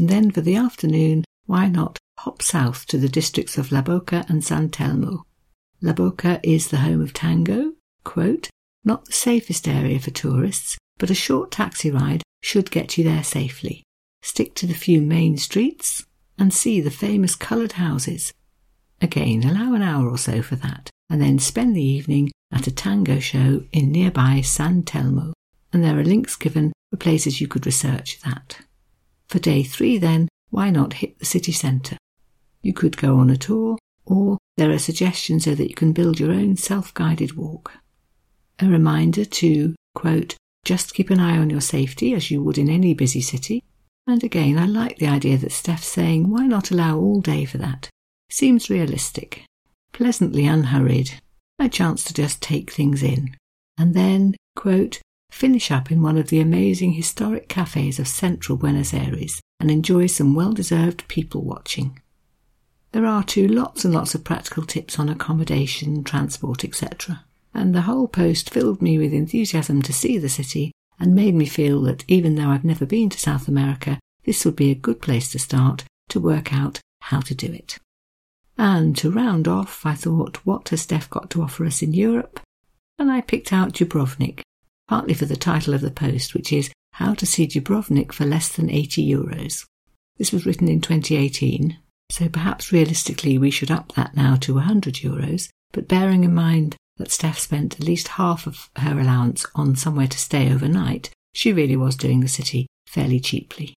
And 0.00 0.08
then 0.08 0.32
for 0.32 0.40
the 0.40 0.56
afternoon, 0.56 1.24
why 1.46 1.68
not 1.68 2.00
hop 2.18 2.42
south 2.42 2.84
to 2.86 2.98
the 2.98 3.08
districts 3.08 3.56
of 3.56 3.70
La 3.70 3.80
Boca 3.82 4.24
and 4.28 4.42
San 4.42 4.70
Telmo? 4.70 5.22
La 5.80 5.92
Boca 5.92 6.40
is 6.42 6.68
the 6.68 6.78
home 6.78 7.00
of 7.00 7.12
tango, 7.12 7.74
quote, 8.02 8.50
not 8.84 9.04
the 9.04 9.12
safest 9.12 9.68
area 9.68 10.00
for 10.00 10.10
tourists, 10.10 10.76
but 11.02 11.10
a 11.10 11.14
short 11.14 11.50
taxi 11.50 11.90
ride 11.90 12.22
should 12.44 12.70
get 12.70 12.96
you 12.96 13.02
there 13.02 13.24
safely. 13.24 13.82
Stick 14.22 14.54
to 14.54 14.68
the 14.68 14.72
few 14.72 15.02
main 15.02 15.36
streets 15.36 16.06
and 16.38 16.54
see 16.54 16.80
the 16.80 16.92
famous 16.92 17.34
coloured 17.34 17.72
houses. 17.72 18.32
Again, 19.00 19.42
allow 19.42 19.74
an 19.74 19.82
hour 19.82 20.08
or 20.08 20.16
so 20.16 20.42
for 20.42 20.54
that, 20.54 20.90
and 21.10 21.20
then 21.20 21.40
spend 21.40 21.74
the 21.74 21.82
evening 21.82 22.30
at 22.52 22.68
a 22.68 22.70
tango 22.70 23.18
show 23.18 23.64
in 23.72 23.90
nearby 23.90 24.42
San 24.42 24.84
Telmo, 24.84 25.32
and 25.72 25.82
there 25.82 25.98
are 25.98 26.04
links 26.04 26.36
given 26.36 26.72
for 26.92 26.98
places 26.98 27.40
you 27.40 27.48
could 27.48 27.66
research 27.66 28.20
that. 28.20 28.58
For 29.26 29.40
day 29.40 29.64
three, 29.64 29.98
then, 29.98 30.28
why 30.50 30.70
not 30.70 30.92
hit 30.92 31.18
the 31.18 31.24
city 31.24 31.50
centre? 31.50 31.98
You 32.62 32.72
could 32.72 32.96
go 32.96 33.16
on 33.16 33.28
a 33.28 33.36
tour, 33.36 33.76
or 34.06 34.38
there 34.56 34.70
are 34.70 34.78
suggestions 34.78 35.46
so 35.46 35.56
that 35.56 35.68
you 35.68 35.74
can 35.74 35.92
build 35.92 36.20
your 36.20 36.30
own 36.30 36.56
self 36.56 36.94
guided 36.94 37.36
walk. 37.36 37.72
A 38.60 38.68
reminder 38.68 39.24
to, 39.24 39.74
quote, 39.96 40.36
just 40.64 40.94
keep 40.94 41.10
an 41.10 41.20
eye 41.20 41.38
on 41.38 41.50
your 41.50 41.60
safety 41.60 42.14
as 42.14 42.30
you 42.30 42.42
would 42.42 42.58
in 42.58 42.68
any 42.68 42.94
busy 42.94 43.20
city. 43.20 43.64
And 44.06 44.22
again, 44.22 44.58
I 44.58 44.66
like 44.66 44.98
the 44.98 45.08
idea 45.08 45.38
that 45.38 45.52
Steph's 45.52 45.86
saying, 45.86 46.30
why 46.30 46.46
not 46.46 46.70
allow 46.70 46.98
all 46.98 47.20
day 47.20 47.44
for 47.44 47.58
that? 47.58 47.88
Seems 48.30 48.70
realistic. 48.70 49.44
Pleasantly 49.92 50.46
unhurried. 50.46 51.20
A 51.58 51.68
chance 51.68 52.02
to 52.04 52.14
just 52.14 52.40
take 52.40 52.72
things 52.72 53.02
in. 53.02 53.36
And 53.78 53.94
then, 53.94 54.34
quote, 54.56 55.00
finish 55.30 55.70
up 55.70 55.90
in 55.90 56.02
one 56.02 56.18
of 56.18 56.28
the 56.28 56.40
amazing 56.40 56.92
historic 56.92 57.48
cafes 57.48 57.98
of 57.98 58.08
central 58.08 58.58
Buenos 58.58 58.92
Aires 58.92 59.40
and 59.60 59.70
enjoy 59.70 60.06
some 60.06 60.34
well 60.34 60.52
deserved 60.52 61.06
people 61.08 61.42
watching. 61.42 62.00
There 62.92 63.06
are 63.06 63.24
too 63.24 63.48
lots 63.48 63.84
and 63.84 63.94
lots 63.94 64.14
of 64.14 64.24
practical 64.24 64.64
tips 64.64 64.98
on 64.98 65.08
accommodation, 65.08 66.04
transport, 66.04 66.64
etc. 66.64 67.24
And 67.54 67.74
the 67.74 67.82
whole 67.82 68.08
post 68.08 68.50
filled 68.50 68.80
me 68.80 68.98
with 68.98 69.12
enthusiasm 69.12 69.82
to 69.82 69.92
see 69.92 70.18
the 70.18 70.28
city 70.28 70.72
and 70.98 71.14
made 71.14 71.34
me 71.34 71.46
feel 71.46 71.82
that 71.82 72.04
even 72.08 72.34
though 72.34 72.48
I've 72.48 72.64
never 72.64 72.86
been 72.86 73.10
to 73.10 73.18
South 73.18 73.48
America, 73.48 73.98
this 74.24 74.44
would 74.44 74.56
be 74.56 74.70
a 74.70 74.76
good 74.76 75.02
place 75.02 75.30
to 75.32 75.38
start 75.38 75.84
to 76.08 76.20
work 76.20 76.52
out 76.52 76.80
how 77.00 77.20
to 77.20 77.34
do 77.34 77.52
it. 77.52 77.78
And 78.56 78.96
to 78.98 79.10
round 79.10 79.48
off, 79.48 79.84
I 79.84 79.94
thought, 79.94 80.38
what 80.44 80.68
has 80.68 80.82
Steph 80.82 81.10
got 81.10 81.30
to 81.30 81.42
offer 81.42 81.64
us 81.64 81.82
in 81.82 81.94
Europe? 81.94 82.40
And 82.98 83.10
I 83.10 83.20
picked 83.20 83.52
out 83.52 83.72
Dubrovnik, 83.72 84.42
partly 84.88 85.14
for 85.14 85.24
the 85.24 85.36
title 85.36 85.74
of 85.74 85.80
the 85.80 85.90
post, 85.90 86.34
which 86.34 86.52
is 86.52 86.70
How 86.92 87.14
to 87.14 87.26
See 87.26 87.46
Dubrovnik 87.46 88.12
for 88.12 88.24
Less 88.24 88.48
Than 88.48 88.70
80 88.70 89.10
Euros. 89.10 89.64
This 90.18 90.32
was 90.32 90.46
written 90.46 90.68
in 90.68 90.80
2018, 90.80 91.78
so 92.10 92.28
perhaps 92.28 92.70
realistically 92.70 93.38
we 93.38 93.50
should 93.50 93.70
up 93.70 93.92
that 93.94 94.14
now 94.14 94.36
to 94.36 94.54
100 94.54 94.94
euros, 94.96 95.48
but 95.72 95.88
bearing 95.88 96.22
in 96.22 96.34
mind 96.34 96.76
that 96.96 97.10
Steph 97.10 97.38
spent 97.38 97.74
at 97.74 97.86
least 97.86 98.08
half 98.08 98.46
of 98.46 98.70
her 98.76 98.98
allowance 98.98 99.46
on 99.54 99.76
somewhere 99.76 100.06
to 100.06 100.18
stay 100.18 100.52
overnight, 100.52 101.10
she 101.34 101.52
really 101.52 101.76
was 101.76 101.96
doing 101.96 102.20
the 102.20 102.28
city 102.28 102.66
fairly 102.86 103.20
cheaply. 103.20 103.74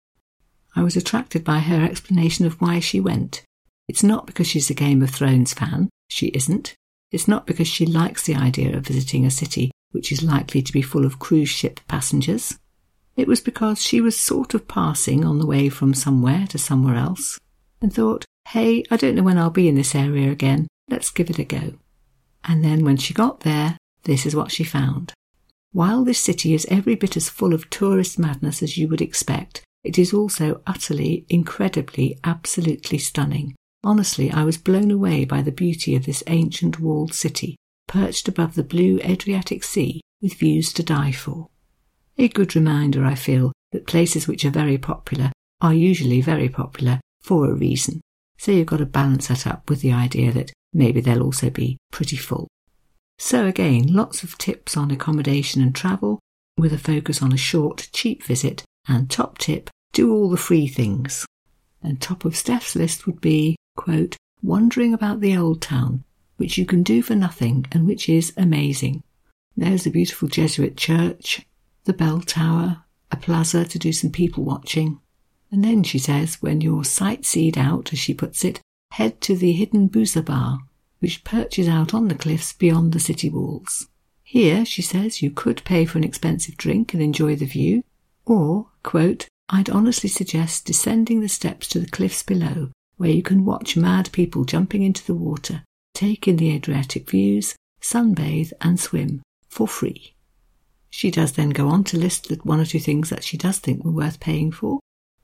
I 0.75 0.83
was 0.83 0.95
attracted 0.95 1.43
by 1.43 1.59
her 1.59 1.83
explanation 1.83 2.45
of 2.45 2.59
why 2.59 2.79
she 2.79 2.99
went. 2.99 3.43
It's 3.87 4.03
not 4.03 4.25
because 4.25 4.47
she's 4.47 4.69
a 4.69 4.73
Game 4.73 5.03
of 5.03 5.11
Thrones 5.11 5.53
fan, 5.53 5.89
she 6.09 6.27
isn't. 6.27 6.75
It's 7.11 7.27
not 7.27 7.45
because 7.45 7.67
she 7.67 7.85
likes 7.85 8.25
the 8.25 8.35
idea 8.35 8.75
of 8.75 8.87
visiting 8.87 9.25
a 9.25 9.31
city 9.31 9.71
which 9.91 10.11
is 10.11 10.23
likely 10.23 10.61
to 10.63 10.73
be 10.73 10.81
full 10.81 11.05
of 11.05 11.19
cruise 11.19 11.49
ship 11.49 11.79
passengers. 11.87 12.57
It 13.15 13.27
was 13.27 13.39
because 13.39 13.81
she 13.81 14.01
was 14.01 14.17
sort 14.17 14.55
of 14.55 14.67
passing 14.67 15.23
on 15.23 15.37
the 15.37 15.45
way 15.45 15.69
from 15.69 15.93
somewhere 15.93 16.47
to 16.47 16.57
somewhere 16.57 16.95
else 16.95 17.39
and 17.79 17.93
thought, 17.93 18.25
hey, 18.49 18.83
I 18.89 18.97
don't 18.97 19.15
know 19.15 19.23
when 19.23 19.37
I'll 19.37 19.51
be 19.51 19.67
in 19.67 19.75
this 19.75 19.93
area 19.93 20.31
again, 20.31 20.67
let's 20.89 21.11
give 21.11 21.29
it 21.29 21.37
a 21.37 21.43
go. 21.43 21.73
And 22.43 22.63
then 22.63 22.83
when 22.83 22.97
she 22.97 23.13
got 23.13 23.41
there, 23.41 23.77
this 24.03 24.25
is 24.25 24.35
what 24.35 24.51
she 24.51 24.63
found. 24.63 25.13
While 25.71 26.03
this 26.03 26.19
city 26.19 26.53
is 26.53 26.67
every 26.69 26.95
bit 26.95 27.17
as 27.17 27.29
full 27.29 27.53
of 27.53 27.69
tourist 27.69 28.19
madness 28.19 28.61
as 28.61 28.77
you 28.77 28.87
would 28.89 29.01
expect, 29.01 29.63
it 29.83 29.97
is 29.97 30.13
also 30.13 30.61
utterly, 30.67 31.25
incredibly, 31.29 32.19
absolutely 32.23 32.97
stunning. 32.97 33.55
Honestly, 33.83 34.31
I 34.31 34.43
was 34.43 34.57
blown 34.57 34.91
away 34.91 35.25
by 35.25 35.41
the 35.41 35.51
beauty 35.51 35.95
of 35.95 36.05
this 36.05 36.23
ancient 36.27 36.79
walled 36.79 37.13
city, 37.13 37.57
perched 37.87 38.27
above 38.27 38.55
the 38.55 38.63
blue 38.63 38.99
Adriatic 39.03 39.63
Sea 39.63 40.01
with 40.21 40.35
views 40.35 40.71
to 40.73 40.83
die 40.83 41.11
for. 41.11 41.49
A 42.17 42.27
good 42.27 42.55
reminder, 42.55 43.03
I 43.03 43.15
feel, 43.15 43.51
that 43.71 43.87
places 43.87 44.27
which 44.27 44.45
are 44.45 44.51
very 44.51 44.77
popular 44.77 45.31
are 45.59 45.73
usually 45.73 46.21
very 46.21 46.47
popular 46.47 47.01
for 47.21 47.49
a 47.49 47.53
reason. 47.55 47.99
So 48.37 48.51
you've 48.51 48.67
got 48.67 48.77
to 48.77 48.85
balance 48.85 49.27
that 49.27 49.47
up 49.47 49.69
with 49.69 49.81
the 49.81 49.91
idea 49.91 50.31
that 50.31 50.53
maybe 50.73 51.01
they'll 51.01 51.23
also 51.23 51.49
be 51.49 51.77
pretty 51.91 52.17
full. 52.17 52.47
So 53.19 53.45
again, 53.45 53.87
lots 53.87 54.23
of 54.23 54.37
tips 54.37 54.75
on 54.75 54.91
accommodation 54.91 55.61
and 55.61 55.73
travel 55.73 56.19
with 56.57 56.73
a 56.73 56.77
focus 56.77 57.21
on 57.21 57.31
a 57.31 57.37
short, 57.37 57.89
cheap 57.93 58.23
visit 58.23 58.63
and 58.87 59.09
top 59.09 59.37
tip, 59.37 59.69
do 59.93 60.11
all 60.11 60.29
the 60.29 60.37
free 60.37 60.67
things. 60.67 61.25
And 61.81 62.01
top 62.01 62.25
of 62.25 62.35
Steph's 62.35 62.75
list 62.75 63.05
would 63.05 63.21
be, 63.21 63.55
quote, 63.75 64.17
wandering 64.41 64.93
about 64.93 65.21
the 65.21 65.37
old 65.37 65.61
town, 65.61 66.03
which 66.37 66.57
you 66.57 66.65
can 66.65 66.83
do 66.83 67.01
for 67.01 67.15
nothing 67.15 67.65
and 67.71 67.85
which 67.85 68.09
is 68.09 68.33
amazing. 68.37 69.03
There's 69.55 69.83
the 69.83 69.91
beautiful 69.91 70.27
Jesuit 70.27 70.77
church, 70.77 71.45
the 71.85 71.93
bell 71.93 72.21
tower, 72.21 72.83
a 73.11 73.15
plaza 73.15 73.65
to 73.65 73.79
do 73.79 73.93
some 73.93 74.11
people 74.11 74.43
watching, 74.43 74.99
and 75.53 75.63
then, 75.63 75.83
she 75.83 75.99
says, 75.99 76.41
when 76.41 76.61
you're 76.61 76.83
sightseed 76.83 77.59
out, 77.59 77.93
as 77.93 77.99
she 77.99 78.15
puts 78.15 78.43
it, 78.43 78.59
head 78.93 79.19
to 79.19 79.35
the 79.35 79.53
hidden 79.53 79.89
Busa 79.89 80.23
Bar, 80.23 80.59
which 80.99 81.23
perches 81.23 81.67
out 81.67 81.95
on 81.95 82.09
the 82.09 82.15
cliffs 82.15 82.53
beyond 82.53 82.93
the 82.93 82.99
city 82.99 83.27
walls. 83.27 83.87
Here, 84.21 84.65
she 84.65 84.83
says, 84.83 85.19
you 85.19 85.31
could 85.31 85.63
pay 85.65 85.85
for 85.85 85.97
an 85.97 86.03
expensive 86.03 86.57
drink 86.57 86.93
and 86.93 87.01
enjoy 87.01 87.35
the 87.35 87.47
view, 87.47 87.83
or, 88.23 88.67
quote, 88.83 89.27
I'd 89.49 89.69
honestly 89.69 90.09
suggest 90.09 90.65
descending 90.65 91.21
the 91.21 91.27
steps 91.27 91.67
to 91.69 91.79
the 91.79 91.89
cliffs 91.89 92.21
below, 92.21 92.69
where 92.97 93.09
you 93.09 93.23
can 93.23 93.45
watch 93.45 93.75
mad 93.75 94.11
people 94.11 94.45
jumping 94.45 94.83
into 94.83 95.03
the 95.03 95.15
water, 95.15 95.63
take 95.95 96.27
in 96.27 96.37
the 96.37 96.51
Adriatic 96.51 97.09
views, 97.09 97.55
sunbathe, 97.81 98.53
and 98.61 98.79
swim 98.79 99.23
for 99.49 99.67
free. 99.67 100.13
She 100.91 101.09
does 101.09 101.31
then 101.31 101.49
go 101.49 101.67
on 101.67 101.83
to 101.85 101.97
list 101.97 102.29
the 102.29 102.35
one 102.43 102.59
or 102.59 102.65
two 102.65 102.79
things 102.79 103.09
that 103.09 103.23
she 103.23 103.37
does 103.37 103.57
think 103.57 103.83
were 103.83 103.91
worth 103.91 104.19
paying 104.19 104.51
for, 104.51 104.79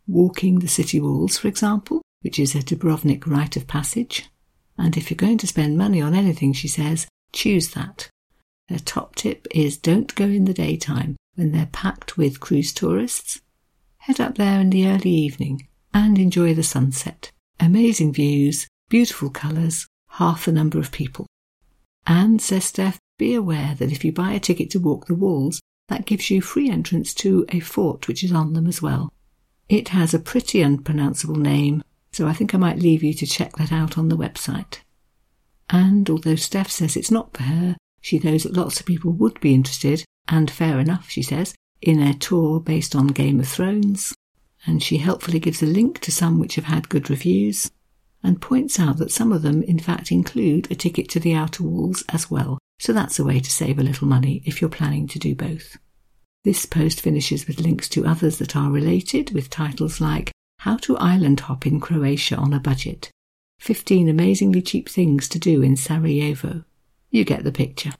walking 0.07 0.57
the 0.57 0.67
city 0.67 0.99
walls, 0.99 1.37
for 1.37 1.47
example, 1.47 2.01
which 2.21 2.39
is 2.39 2.55
a 2.55 2.59
Dubrovnik 2.59 3.25
rite 3.25 3.55
of 3.55 3.67
passage. 3.67 4.29
And 4.77 4.95
if 4.95 5.09
you're 5.09 5.15
going 5.15 5.37
to 5.39 5.47
spend 5.47 5.77
money 5.77 6.01
on 6.01 6.13
anything, 6.13 6.53
she 6.53 6.67
says, 6.67 7.07
choose 7.33 7.69
that. 7.73 8.09
Her 8.69 8.79
top 8.79 9.15
tip 9.15 9.47
is 9.51 9.77
don't 9.77 10.13
go 10.15 10.25
in 10.25 10.45
the 10.45 10.53
daytime 10.53 11.15
when 11.35 11.51
they're 11.51 11.69
packed 11.71 12.17
with 12.17 12.39
cruise 12.39 12.73
tourists. 12.73 13.41
Head 13.97 14.19
up 14.19 14.35
there 14.35 14.59
in 14.59 14.69
the 14.69 14.87
early 14.87 15.09
evening 15.09 15.67
and 15.93 16.17
enjoy 16.17 16.53
the 16.53 16.63
sunset. 16.63 17.31
Amazing 17.59 18.13
views, 18.13 18.67
beautiful 18.89 19.29
colours, 19.29 19.87
half 20.11 20.45
the 20.45 20.51
number 20.51 20.79
of 20.79 20.91
people. 20.91 21.25
And, 22.05 22.41
says 22.41 22.65
Steph, 22.65 22.99
be 23.17 23.33
aware 23.33 23.75
that 23.75 23.91
if 23.91 24.05
you 24.05 24.11
buy 24.11 24.31
a 24.33 24.39
ticket 24.39 24.69
to 24.71 24.79
walk 24.79 25.07
the 25.07 25.15
walls, 25.15 25.59
that 25.89 26.05
gives 26.05 26.29
you 26.29 26.41
free 26.41 26.69
entrance 26.69 27.13
to 27.15 27.45
a 27.49 27.59
fort 27.59 28.07
which 28.07 28.23
is 28.23 28.31
on 28.31 28.53
them 28.53 28.67
as 28.67 28.81
well. 28.81 29.11
It 29.67 29.89
has 29.89 30.13
a 30.13 30.19
pretty 30.19 30.61
unpronounceable 30.61 31.35
name, 31.35 31.83
so 32.11 32.27
I 32.27 32.33
think 32.33 32.53
I 32.53 32.57
might 32.57 32.79
leave 32.79 33.03
you 33.03 33.13
to 33.13 33.25
check 33.25 33.53
that 33.57 33.71
out 33.71 33.97
on 33.97 34.09
the 34.09 34.17
website. 34.17 34.79
And 35.69 36.09
although 36.09 36.35
Steph 36.35 36.71
says 36.71 36.95
it's 36.95 37.11
not 37.11 37.35
for 37.35 37.43
her, 37.43 37.77
she 38.01 38.19
knows 38.19 38.43
that 38.43 38.57
lots 38.57 38.79
of 38.79 38.85
people 38.85 39.11
would 39.11 39.39
be 39.39 39.53
interested, 39.53 40.03
and 40.27 40.49
fair 40.49 40.79
enough, 40.79 41.09
she 41.09 41.21
says, 41.21 41.53
in 41.81 42.01
a 42.01 42.13
tour 42.13 42.59
based 42.59 42.95
on 42.95 43.07
Game 43.07 43.39
of 43.39 43.47
Thrones. 43.47 44.13
And 44.65 44.81
she 44.81 44.97
helpfully 44.97 45.39
gives 45.39 45.61
a 45.61 45.67
link 45.67 45.99
to 45.99 46.11
some 46.11 46.39
which 46.39 46.55
have 46.55 46.65
had 46.65 46.89
good 46.89 47.09
reviews, 47.09 47.71
and 48.23 48.41
points 48.41 48.79
out 48.79 48.97
that 48.97 49.11
some 49.11 49.31
of 49.31 49.41
them, 49.41 49.63
in 49.63 49.79
fact, 49.79 50.11
include 50.11 50.69
a 50.69 50.75
ticket 50.75 51.09
to 51.09 51.19
the 51.19 51.33
outer 51.33 51.63
walls 51.63 52.03
as 52.09 52.29
well. 52.29 52.57
So 52.79 52.93
that's 52.93 53.19
a 53.19 53.23
way 53.23 53.39
to 53.39 53.51
save 53.51 53.79
a 53.79 53.83
little 53.83 54.07
money 54.07 54.41
if 54.45 54.61
you're 54.61 54.69
planning 54.69 55.07
to 55.09 55.19
do 55.19 55.35
both. 55.35 55.77
This 56.43 56.65
post 56.65 57.01
finishes 57.01 57.47
with 57.47 57.59
links 57.59 57.89
to 57.89 58.05
others 58.05 58.37
that 58.39 58.55
are 58.55 58.71
related, 58.71 59.31
with 59.31 59.49
titles 59.49 59.99
like 59.99 60.31
How 60.63 60.75
to 60.75 60.97
Island 60.97 61.39
Hop 61.41 61.65
in 61.65 61.79
Croatia 61.79 62.35
on 62.35 62.53
a 62.53 62.59
Budget 62.59 63.11
15 63.61 64.09
Amazingly 64.09 64.61
Cheap 64.61 64.89
Things 64.89 65.29
to 65.29 65.39
Do 65.39 65.61
in 65.61 65.77
Sarajevo. 65.77 66.65
You 67.09 67.23
get 67.23 67.45
the 67.45 67.51
picture. 67.53 67.91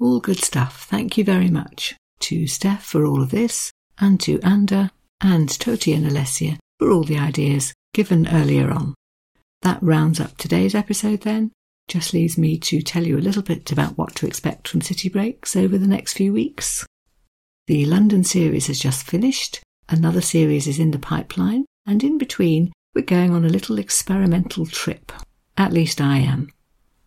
All 0.00 0.18
good 0.18 0.42
stuff. 0.42 0.86
Thank 0.90 1.16
you 1.16 1.22
very 1.22 1.48
much 1.48 1.94
to 2.20 2.48
Steph 2.48 2.84
for 2.84 3.06
all 3.06 3.22
of 3.22 3.30
this, 3.30 3.70
and 4.00 4.20
to 4.22 4.40
Anda 4.40 4.90
and 5.20 5.48
Toti 5.48 5.94
and 5.94 6.04
Alessia 6.04 6.58
for 6.80 6.90
all 6.90 7.04
the 7.04 7.18
ideas 7.18 7.72
given 7.94 8.26
earlier 8.26 8.72
on. 8.72 8.96
That 9.62 9.80
rounds 9.80 10.18
up 10.18 10.36
today's 10.36 10.74
episode 10.74 11.20
then. 11.20 11.52
Just 11.86 12.12
leaves 12.12 12.36
me 12.36 12.58
to 12.58 12.82
tell 12.82 13.06
you 13.06 13.18
a 13.18 13.20
little 13.20 13.42
bit 13.42 13.70
about 13.70 13.96
what 13.96 14.16
to 14.16 14.26
expect 14.26 14.66
from 14.66 14.80
City 14.80 15.08
Breaks 15.08 15.54
over 15.54 15.78
the 15.78 15.86
next 15.86 16.14
few 16.14 16.32
weeks. 16.32 16.84
The 17.68 17.86
London 17.86 18.24
series 18.24 18.66
has 18.66 18.80
just 18.80 19.06
finished, 19.06 19.60
another 19.88 20.20
series 20.20 20.66
is 20.66 20.78
in 20.78 20.90
the 20.90 20.98
pipeline, 20.98 21.64
and 21.86 22.02
in 22.02 22.18
between, 22.18 22.72
we're 22.94 23.02
going 23.02 23.32
on 23.32 23.44
a 23.44 23.48
little 23.48 23.78
experimental 23.78 24.66
trip. 24.66 25.12
At 25.56 25.72
least 25.72 26.00
I 26.00 26.18
am. 26.18 26.50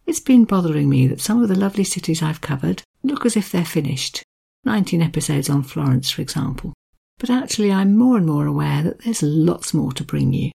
It's 0.06 0.20
been 0.20 0.46
bothering 0.46 0.90
me 0.90 1.08
that 1.08 1.22
some 1.22 1.42
of 1.42 1.50
the 1.50 1.58
lovely 1.58 1.84
cities 1.84 2.22
I've 2.22 2.42
covered 2.42 2.84
look 3.04 3.26
as 3.26 3.38
if 3.38 3.52
they're 3.52 3.66
finished. 3.66 4.24
19 4.66 5.02
episodes 5.02 5.50
on 5.50 5.64
Florence, 5.64 6.12
for 6.12 6.22
example. 6.22 6.74
But 7.18 7.30
actually, 7.30 7.72
I'm 7.72 7.98
more 7.98 8.18
and 8.18 8.26
more 8.26 8.46
aware 8.46 8.84
that 8.84 9.04
there's 9.04 9.24
lots 9.24 9.74
more 9.74 9.92
to 9.94 10.04
bring 10.04 10.34
you. 10.34 10.52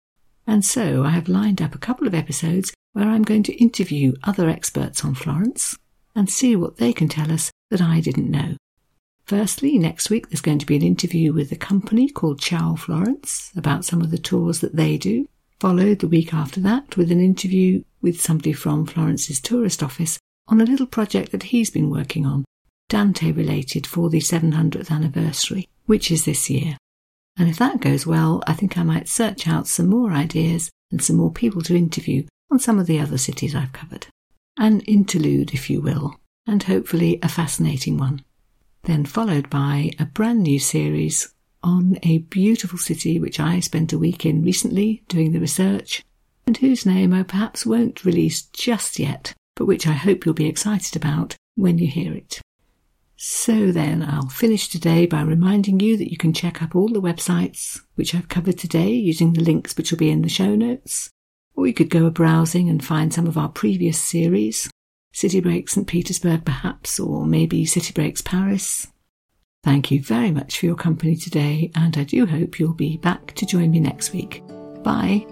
And 0.48 0.64
so 0.64 1.04
I 1.04 1.10
have 1.10 1.28
lined 1.28 1.62
up 1.62 1.74
a 1.74 1.80
couple 1.80 2.08
of 2.08 2.14
episodes 2.14 2.74
where 2.94 3.08
I'm 3.08 3.24
going 3.24 3.44
to 3.44 3.62
interview 3.62 4.14
other 4.24 4.50
experts 4.50 5.04
on 5.04 5.16
Florence 5.16 5.78
and 6.16 6.30
see 6.30 6.56
what 6.56 6.78
they 6.78 6.94
can 6.94 7.08
tell 7.08 7.32
us 7.32 7.52
that 7.72 7.82
I 7.82 8.00
didn't 8.00 8.32
know. 8.32 8.56
Firstly, 9.26 9.80
next 9.80 10.12
week 10.12 10.30
there's 10.30 10.42
going 10.42 10.60
to 10.60 10.68
be 10.68 10.76
an 10.76 10.84
interview 10.84 11.34
with 11.34 11.52
a 11.52 11.56
company 11.56 12.08
called 12.10 12.40
Ciao 12.40 12.76
Florence 12.76 13.52
about 13.56 13.84
some 13.84 14.02
of 14.02 14.12
the 14.12 14.20
tours 14.20 14.60
that 14.60 14.76
they 14.76 14.98
do. 14.98 15.28
Followed 15.60 16.00
the 16.00 16.08
week 16.08 16.32
after 16.32 16.60
that 16.60 16.96
with 16.96 17.12
an 17.12 17.20
interview 17.20 17.84
with 18.04 18.22
somebody 18.22 18.54
from 18.54 18.86
Florence's 18.86 19.40
tourist 19.40 19.82
office 19.82 20.20
on 20.48 20.62
a 20.62 20.66
little 20.66 20.86
project 20.86 21.32
that 21.32 21.44
he's 21.44 21.72
been 21.72 21.90
working 21.90 22.24
on, 22.24 22.46
Dante 22.88 23.32
related 23.32 23.88
for 23.88 24.12
the 24.12 24.20
700th 24.20 24.92
anniversary, 24.92 25.68
which 25.88 26.12
is 26.12 26.26
this 26.26 26.48
year. 26.52 26.78
And 27.36 27.50
if 27.50 27.58
that 27.58 27.82
goes 27.82 28.06
well, 28.06 28.44
I 28.46 28.54
think 28.54 28.78
I 28.78 28.84
might 28.84 29.10
search 29.10 29.48
out 29.48 29.68
some 29.68 29.88
more 29.88 30.12
ideas 30.12 30.70
and 30.92 31.04
some 31.04 31.16
more 31.16 31.32
people 31.32 31.62
to 31.64 31.76
interview 31.76 32.28
on 32.52 32.60
some 32.60 32.78
of 32.78 32.86
the 32.86 33.00
other 33.00 33.18
cities 33.18 33.56
I've 33.56 33.74
covered. 33.74 34.06
An 34.58 34.82
interlude, 34.82 35.52
if 35.54 35.68
you 35.68 35.82
will, 35.82 36.20
and 36.46 36.62
hopefully 36.62 37.18
a 37.24 37.28
fascinating 37.28 37.98
one. 37.98 38.24
Then 38.86 39.06
followed 39.06 39.50
by 39.50 39.92
a 39.98 40.06
brand 40.06 40.44
new 40.44 40.60
series 40.60 41.34
on 41.64 41.98
a 42.04 42.20
beautiful 42.20 42.78
city 42.78 43.20
which 43.20 43.40
I 43.40 43.60
spent 43.60 43.92
a 43.92 43.98
week 43.98 44.28
in 44.28 44.44
recently 44.44 45.04
doing 45.08 45.32
the 45.32 45.40
research, 45.40 46.04
and 46.46 46.56
whose 46.58 46.86
name 46.86 47.12
I 47.12 47.24
perhaps 47.24 47.66
won't 47.66 48.06
release 48.06 48.44
just 48.44 49.00
yet, 49.00 49.34
but 49.56 49.66
which 49.66 49.88
I 49.88 49.94
hope 49.94 50.24
you'll 50.24 50.36
be 50.36 50.48
excited 50.48 50.96
about 50.96 51.36
when 51.56 51.80
you 51.80 51.88
hear 51.88 52.14
it. 52.14 52.40
So 53.16 53.72
then, 53.72 54.04
I'll 54.04 54.30
finish 54.30 54.68
today 54.68 55.08
by 55.08 55.22
reminding 55.22 55.80
you 55.80 55.98
that 55.98 56.12
you 56.12 56.18
can 56.18 56.32
check 56.32 56.62
up 56.62 56.76
all 56.76 56.90
the 56.90 57.02
websites 57.02 57.82
which 57.96 58.14
I've 58.14 58.30
covered 58.30 58.60
today 58.60 58.90
using 58.90 59.34
the 59.34 59.42
links 59.42 59.76
which 59.76 59.90
will 59.90 59.98
be 59.98 60.12
in 60.12 60.22
the 60.22 60.30
show 60.30 60.54
notes. 60.54 61.10
Or 61.56 61.66
you 61.66 61.74
could 61.74 61.90
go 61.90 62.06
a 62.06 62.12
browsing 62.12 62.70
and 62.70 62.86
find 62.86 63.12
some 63.12 63.26
of 63.26 63.38
our 63.38 63.50
previous 63.50 64.00
series 64.00 64.70
City 65.16 65.40
Break 65.40 65.70
St. 65.70 65.88
Petersburg, 65.88 66.44
perhaps, 66.44 67.00
or 67.00 67.26
maybe 67.26 67.66
City 67.66 67.94
Breaks 67.94 68.22
Paris. 68.22 68.88
Thank 69.64 69.90
you 69.90 70.04
very 70.04 70.30
much 70.30 70.60
for 70.60 70.66
your 70.66 70.76
company 70.76 71.16
today, 71.16 71.72
and 71.74 71.98
I 71.98 72.04
do 72.04 72.26
hope 72.26 72.60
you'll 72.60 72.74
be 72.74 72.98
back 72.98 73.34
to 73.36 73.46
join 73.46 73.72
me 73.72 73.80
next 73.80 74.12
week. 74.12 74.44
Bye. 74.84 75.26